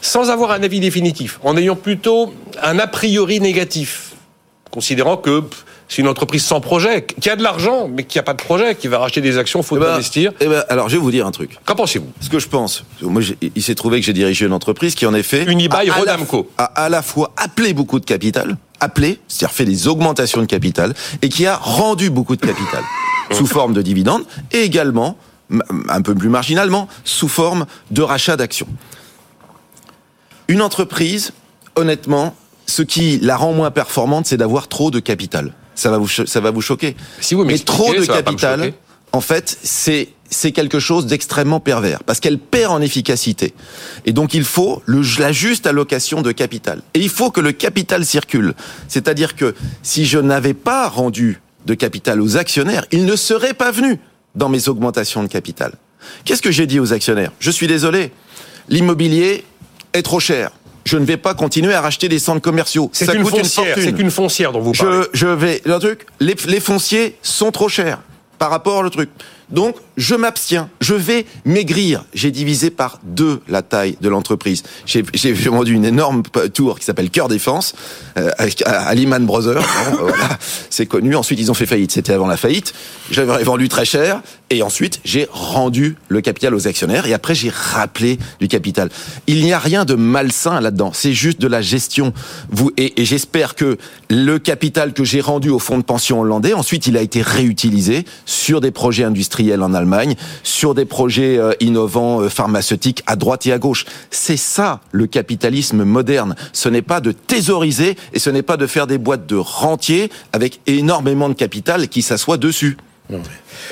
[0.00, 2.32] sans avoir un avis définitif, en ayant plutôt
[2.62, 4.12] un a priori négatif,
[4.70, 8.22] considérant que pff, c'est une entreprise sans projet, qui a de l'argent mais qui a
[8.22, 10.32] pas de projet, qui va racheter des actions, faut Eh ben, investir.
[10.40, 11.58] eh ben, alors, je vais vous dire un truc.
[11.66, 12.06] Qu'en pensez-vous?
[12.20, 13.20] Ce que je pense, moi,
[13.54, 16.12] il s'est trouvé que j'ai dirigé une entreprise qui, en effet, Unibail a à la
[16.12, 16.48] Rodamco.
[16.56, 20.46] fois- a à la fois appelé beaucoup de capital, appelé, c'est-à-dire fait des augmentations de
[20.46, 22.84] capital, et qui a rendu beaucoup de capital
[23.32, 24.22] sous forme de dividendes,
[24.52, 25.16] et également,
[25.88, 28.68] un peu plus marginalement, sous forme de rachat d'actions.
[30.46, 31.32] Une entreprise,
[31.76, 32.34] honnêtement,
[32.66, 35.52] ce qui la rend moins performante, c'est d'avoir trop de capital.
[35.80, 36.94] Ça va vous, ça va vous choquer.
[37.20, 38.74] Si vous Mais trop de capital,
[39.12, 43.54] en fait, c'est c'est quelque chose d'extrêmement pervers parce qu'elle perd en efficacité.
[44.04, 46.82] Et donc il faut le, la juste allocation de capital.
[46.92, 48.54] Et il faut que le capital circule.
[48.88, 53.72] C'est-à-dire que si je n'avais pas rendu de capital aux actionnaires, ils ne seraient pas
[53.72, 53.96] venus
[54.34, 55.72] dans mes augmentations de capital.
[56.24, 57.32] Qu'est-ce que j'ai dit aux actionnaires?
[57.40, 58.12] Je suis désolé,
[58.68, 59.44] l'immobilier
[59.94, 60.52] est trop cher.
[60.84, 62.90] Je ne vais pas continuer à racheter des centres commerciaux.
[62.92, 63.96] C'est Ça une coûte foncière, une fortune.
[63.96, 65.02] c'est une foncière dont vous parlez.
[65.12, 65.60] Je, je vais.
[65.64, 67.98] Le truc, les, les fonciers sont trop chers
[68.38, 69.10] par rapport au truc.
[69.50, 70.70] Donc, je m'abstiens.
[70.80, 72.04] Je vais maigrir.
[72.14, 74.62] J'ai divisé par deux la taille de l'entreprise.
[74.86, 76.22] J'ai vendu une énorme
[76.54, 77.74] tour qui s'appelle Cœur Défense
[78.16, 79.62] euh, avec- à, à Lehman Brothers.
[79.98, 80.38] Voilà,
[80.70, 81.14] c'est connu.
[81.14, 81.92] Ensuite, ils ont fait faillite.
[81.92, 82.72] C'était avant la faillite.
[83.10, 84.22] J'avais vendu très cher.
[84.52, 87.06] Et ensuite, j'ai rendu le capital aux actionnaires.
[87.06, 88.88] Et après, j'ai rappelé du capital.
[89.28, 90.90] Il n'y a rien de malsain là-dedans.
[90.92, 92.12] C'est juste de la gestion.
[92.50, 93.76] Vous et, et j'espère que
[94.08, 98.04] le capital que j'ai rendu au fonds de pension hollandais, ensuite, il a été réutilisé
[98.26, 99.89] sur des projets industriels en Allemagne,
[100.42, 103.86] sur des projets euh, innovants euh, pharmaceutiques à droite et à gauche.
[104.10, 106.34] C'est ça le capitalisme moderne.
[106.52, 110.10] Ce n'est pas de thésauriser et ce n'est pas de faire des boîtes de rentiers
[110.32, 112.76] avec énormément de capital qui s'assoit dessus.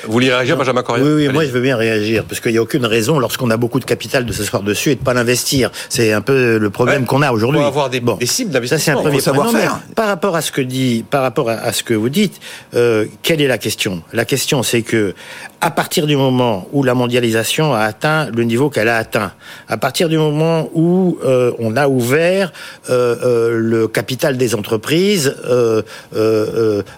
[0.05, 2.57] Vous voulez réagir, Benjamin Correa Oui, oui moi je veux bien réagir, parce qu'il n'y
[2.57, 5.13] a aucune raison, lorsqu'on a beaucoup de capital, de s'asseoir dessus et de ne pas
[5.13, 5.71] l'investir.
[5.89, 7.59] C'est un peu le problème qu'on a aujourd'hui.
[7.59, 8.79] Il faut avoir des, des cibles d'investissement.
[8.79, 9.79] Ça, c'est un premier savoir-faire.
[9.95, 12.39] Par rapport à ce que dit, par rapport à, ce que vous dites,
[12.75, 14.01] euh, quelle est la question?
[14.13, 15.13] La question, c'est que
[15.61, 19.33] à partir du moment où la mondialisation a atteint le niveau qu'elle a atteint,
[19.67, 22.53] à partir du moment où euh, on a ouvert
[22.89, 25.35] euh, le capital des entreprises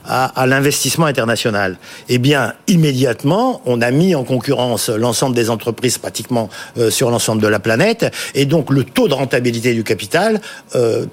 [0.05, 1.77] à, à l'investissement international,
[2.09, 2.30] eh bien
[2.67, 6.49] immédiatement on a mis en concurrence l'ensemble des entreprises pratiquement
[6.89, 10.41] sur l'ensemble de la planète, et donc le taux de rentabilité du capital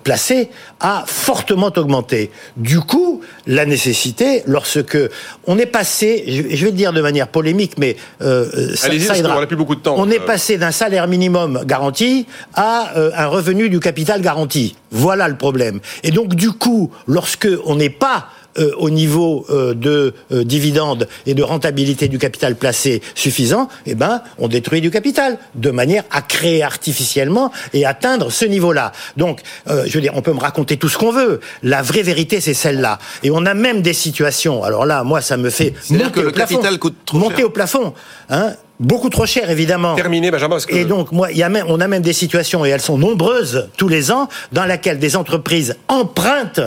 [0.02, 0.50] placé
[0.80, 2.30] a fortement augmenté.
[2.56, 4.98] Du coup, la nécessité, lorsque
[5.46, 9.56] on est passé, je vais dire de manière polémique, mais euh, ça, ça on plus
[9.56, 9.96] beaucoup de temps.
[9.98, 10.26] On est euh.
[10.26, 14.76] passé d'un salaire minimum garanti à euh, un revenu du capital garanti.
[14.90, 15.80] Voilà le problème.
[16.02, 18.28] Et donc du coup, lorsque on n'est pas
[18.58, 23.94] euh, au niveau euh, de euh, dividendes et de rentabilité du capital placé suffisant, eh
[23.94, 28.92] ben, on détruit du capital de manière à créer artificiellement et atteindre ce niveau-là.
[29.16, 31.40] Donc, je veux dire, on peut me raconter tout ce qu'on veut.
[31.62, 32.98] La vraie vérité, c'est celle-là.
[33.22, 34.62] Et on a même des situations.
[34.64, 37.44] Alors là, moi, ça me fait monter que au le plafond, capital coûte trop monter
[37.44, 37.94] au plafond.
[38.30, 39.96] Hein Beaucoup trop cher, évidemment.
[39.96, 40.54] Terminé, Benjamin.
[40.54, 40.74] Parce que...
[40.74, 43.68] Et donc, moi, y a même, on a même des situations, et elles sont nombreuses
[43.76, 46.60] tous les ans, dans lesquelles des entreprises empruntent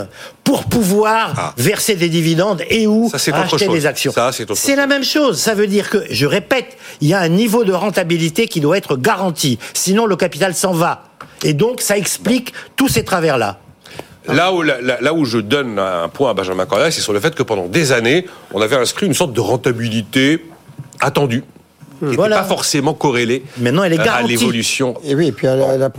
[0.44, 1.54] pour pouvoir ah.
[1.56, 4.12] verser des dividendes et ou acheter des actions.
[4.54, 5.38] C'est la même chose.
[5.38, 8.76] Ça veut dire que, je répète, il y a un niveau de rentabilité qui doit
[8.76, 9.58] être garanti.
[9.72, 11.04] Sinon, le capital s'en va.
[11.44, 13.58] Et donc, ça explique tous ces travers-là.
[14.28, 17.34] Là où, là, où je donne un point à Benjamin Correa, c'est sur le fait
[17.34, 20.44] que pendant des années, on avait inscrit une sorte de rentabilité
[21.00, 21.42] attendue
[22.10, 22.38] qui voilà.
[22.38, 24.94] pas forcément corrélée Maintenant, elle est à l'évolution.
[25.04, 25.90] Et oui, et puis à la, la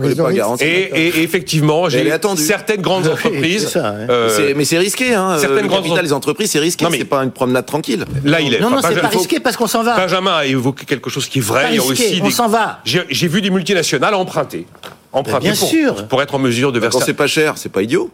[0.59, 3.69] Et, et, effectivement, j'ai certaines grandes entreprises.
[3.69, 5.37] Ça, euh, mais c'est risqué, hein.
[5.39, 6.85] Certaines grandes les entreprises, c'est risqué.
[6.91, 8.05] C'est pas une promenade tranquille.
[8.23, 8.59] Là, il est.
[8.59, 9.95] Non, non, c'est pas risqué parce qu'on s'en va.
[9.95, 11.67] Benjamin a évoqué quelque chose qui est vrai.
[11.71, 12.79] il y a aussi on s'en va.
[12.83, 14.65] J'ai vu des multinationales emprunter.
[15.11, 16.07] Emprunter bien pour, sûr.
[16.07, 16.97] pour être en mesure de verser.
[16.97, 18.09] Quand c'est pas cher, c'est pas idiot.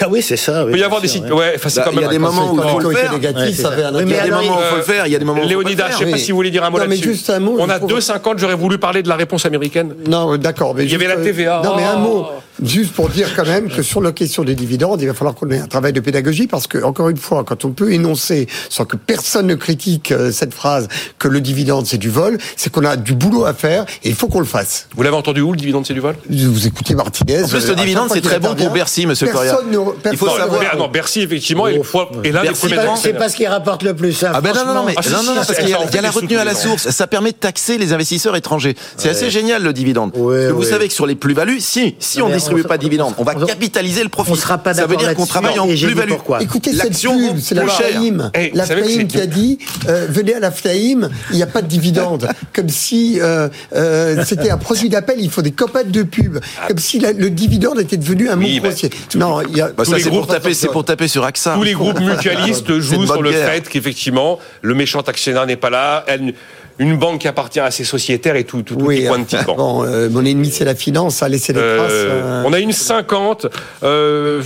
[0.00, 0.64] Ah oui, c'est ça.
[0.66, 1.30] il peut y avoir des sites.
[1.30, 3.12] Ouais, enfin, c'est bah, Il y a des moments où il faut le faire.
[3.12, 5.06] Négatif, ça il y a des moments où il faut le faire.
[5.06, 6.64] Il y a des moments où Léonidas, je ne sais pas si vous voulez dire
[6.64, 7.16] un mot là-dessus.
[7.38, 8.38] On a 2,50.
[8.38, 9.94] J'aurais voulu parler de la réponse américaine.
[10.06, 10.74] Non, d'accord.
[10.78, 11.62] Il y avait la TVA.
[11.64, 12.26] Non, mais un mot.
[12.62, 15.50] Juste pour dire quand même que sur la question des dividendes, il va falloir qu'on
[15.50, 18.84] ait un travail de pédagogie parce que, encore une fois, quand on peut énoncer, sans
[18.84, 20.88] que personne ne critique euh, cette phrase,
[21.18, 24.14] que le dividende c'est du vol, c'est qu'on a du boulot à faire et il
[24.14, 24.88] faut qu'on le fasse.
[24.96, 26.16] Vous l'avez entendu où, le dividende c'est du vol?
[26.28, 27.44] Vous écoutez Martinez.
[27.44, 29.58] En plus, le dividende c'est très bon pour Bercy, monsieur Correa.
[30.10, 30.62] Il faut savoir.
[30.72, 31.80] Ah non, Bercy, effectivement, est,
[32.24, 32.76] est l'un des premiers.
[33.00, 34.22] C'est pas ce qui rapporte le plus.
[34.24, 36.44] Hein, ah ben non, non, mais, non, non, parce qu'il y a la retenue à
[36.44, 36.90] la source.
[36.90, 38.76] Ça permet de taxer les investisseurs étrangers.
[38.96, 40.12] C'est assez génial, le dividende.
[40.14, 43.34] Vous savez que sur les plus-values, si, si on distribue pas de dividende, on va
[43.34, 44.32] capitaliser le profit.
[44.32, 46.12] On sera pas Ça veut dire qu'on travaille en plus-value.
[46.40, 48.30] Écoutez cette pub, c'est la Flaïm.
[48.34, 51.62] Eh, la Flaïm qui a dit euh, venez à la Flaïm, il n'y a pas
[51.62, 52.28] de dividende.
[52.52, 56.38] Comme si euh, euh, c'était un produit d'appel, il faut des copates de pub.
[56.66, 58.90] Comme si le dividende était devenu un mot grossier.
[59.14, 59.68] Non, il y a.
[59.68, 61.54] Bah, ça c'est pour taper, c'est pour taper sur AXA.
[61.54, 66.04] Tous les groupes mutualistes jouent sur le fait qu'effectivement le méchant actionnaire n'est pas là.
[66.78, 69.84] Une banque qui appartient à ses sociétaires et tout, tout, tout oui, point de bon,
[69.84, 71.90] euh, Mon ennemi, c'est la finance, a laissé des traces.
[71.92, 73.46] Euh, on a une 50.
[73.82, 74.42] Euh,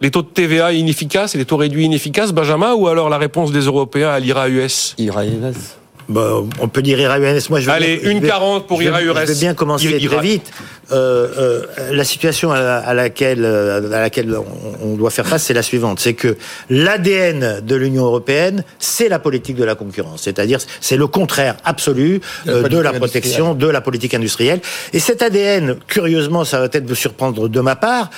[0.00, 3.52] les taux de TVA inefficaces et les taux réduits inefficaces, Benjamin, ou alors la réponse
[3.52, 4.94] des Européens à l'IRA-US?
[4.98, 5.76] IRA-US
[6.08, 7.50] bah, on peut dire IRA-US.
[7.50, 9.14] Moi, je vais Allez, une 40 pour IRA-US.
[9.20, 10.52] Je vais bien commencer très vite.
[10.92, 14.36] Euh, euh, la situation à, laquelle, euh, à laquelle
[14.82, 15.98] on, doit faire face, c'est la suivante.
[15.98, 16.36] C'est que
[16.68, 20.22] l'ADN de l'Union européenne, c'est la politique de la concurrence.
[20.22, 24.60] C'est-à-dire, c'est le contraire absolu de la protection, de la politique industrielle.
[24.92, 28.10] Et cet ADN, curieusement, ça va peut-être vous surprendre de ma part,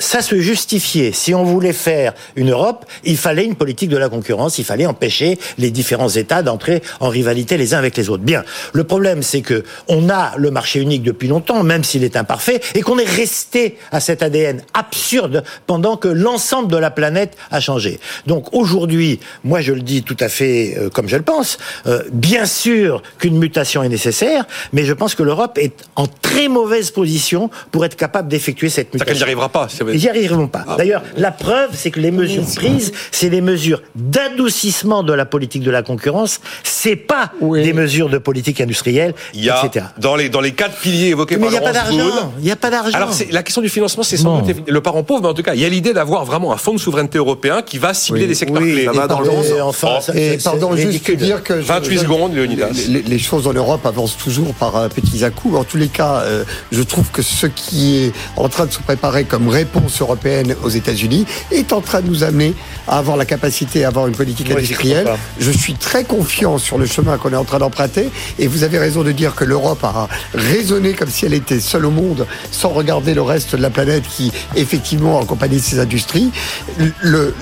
[0.00, 1.12] ça se justifiait.
[1.12, 4.86] Si on voulait faire une Europe, il fallait une politique de la concurrence, il fallait
[4.86, 8.22] empêcher les différents États d'entrer en rivalité les uns avec les autres.
[8.22, 8.44] Bien.
[8.72, 12.60] Le problème, c'est que on a le marché unique depuis longtemps, même s'il est imparfait,
[12.74, 17.60] et qu'on est resté à cet ADN absurde pendant que l'ensemble de la planète a
[17.60, 18.00] changé.
[18.26, 22.02] Donc aujourd'hui, moi je le dis tout à fait euh, comme je le pense, euh,
[22.12, 26.90] bien sûr qu'une mutation est nécessaire, mais je pense que l'Europe est en très mauvaise
[26.90, 29.14] position pour être capable d'effectuer cette mutation.
[29.14, 29.68] n'y arrivera pas.
[29.80, 30.64] Ils n'y arriveront pas.
[30.66, 30.76] Ah.
[30.76, 35.62] D'ailleurs, la preuve, c'est que les mesures prises, c'est les mesures d'adoucissement de la politique
[35.62, 36.40] de la concurrence.
[36.62, 39.86] C'est pas pas des mesures de politique industrielle, il y a, etc.
[39.98, 42.32] Dans les, dans les quatre piliers évoqués mais par a pas d'argent.
[42.38, 42.96] Il n'y a pas d'argent.
[42.96, 45.54] Alors, la question du financement, c'est sans doute le parent pauvre, mais en tout cas,
[45.54, 48.34] il y a l'idée d'avoir vraiment un fonds de souveraineté européen qui va cibler des
[48.34, 48.84] secteurs oui, clés.
[48.84, 49.28] Ça va dans le.
[49.62, 50.12] Enfin, Oh.
[50.14, 51.54] Et pardon, juste dire que...
[51.54, 52.68] 28 je- secondes, Léonidas.
[52.88, 55.56] Les, les choses en Europe avancent toujours par euh, petits à-coups.
[55.56, 58.80] En tous les cas, euh, je trouve que ce qui est en train de se
[58.80, 62.54] préparer comme réponse européenne aux États-Unis est en train de nous amener
[62.86, 65.08] à avoir la capacité à avoir une politique industrielle.
[65.38, 68.10] Je suis très confiant sur le chemin qu'on est en train d'emprunter.
[68.38, 71.86] Et vous avez raison de dire que l'Europe a raisonné comme si elle était seule
[71.86, 76.30] au monde, sans regarder le reste de la planète qui, effectivement, accompagne ses industries.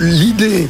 [0.01, 0.69] L'idée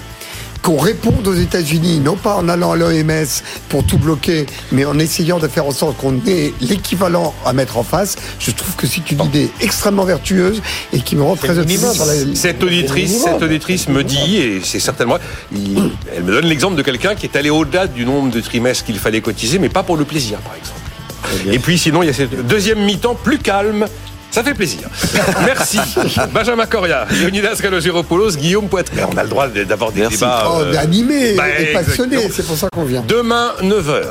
[0.66, 3.24] qu'on réponde aux États-Unis, non pas en allant à l'OMS
[3.68, 7.76] pour tout bloquer, mais en essayant de faire en sorte qu'on ait l'équivalent à mettre
[7.78, 10.60] en face, je trouve que c'est une idée extrêmement vertueuse
[10.92, 11.84] et qui me rend très optimiste.
[12.34, 15.18] Cette auditrice, cette auditrice me dit, et c'est certainement,
[15.54, 18.84] il- elle me donne l'exemple de quelqu'un qui est allé au-delà du nombre de trimestres
[18.86, 21.52] qu'il fallait cotiser, mais pas pour le plaisir, par exemple.
[21.54, 23.86] Et puis sinon, il y a cette deuxième mi-temps plus calme.
[24.37, 24.87] Ça fait plaisir.
[25.47, 25.78] Merci.
[26.30, 29.05] Benjamin Coria, Leonidas Kalogéropoulos, Guillaume Poitret.
[29.11, 30.18] On a le droit d'avoir des Merci.
[30.18, 30.45] débats.
[30.51, 32.34] Oh, euh, mais animé bah, et passionné, exactement.
[32.37, 33.03] c'est pour ça qu'on vient.
[33.09, 34.03] Demain, 9h.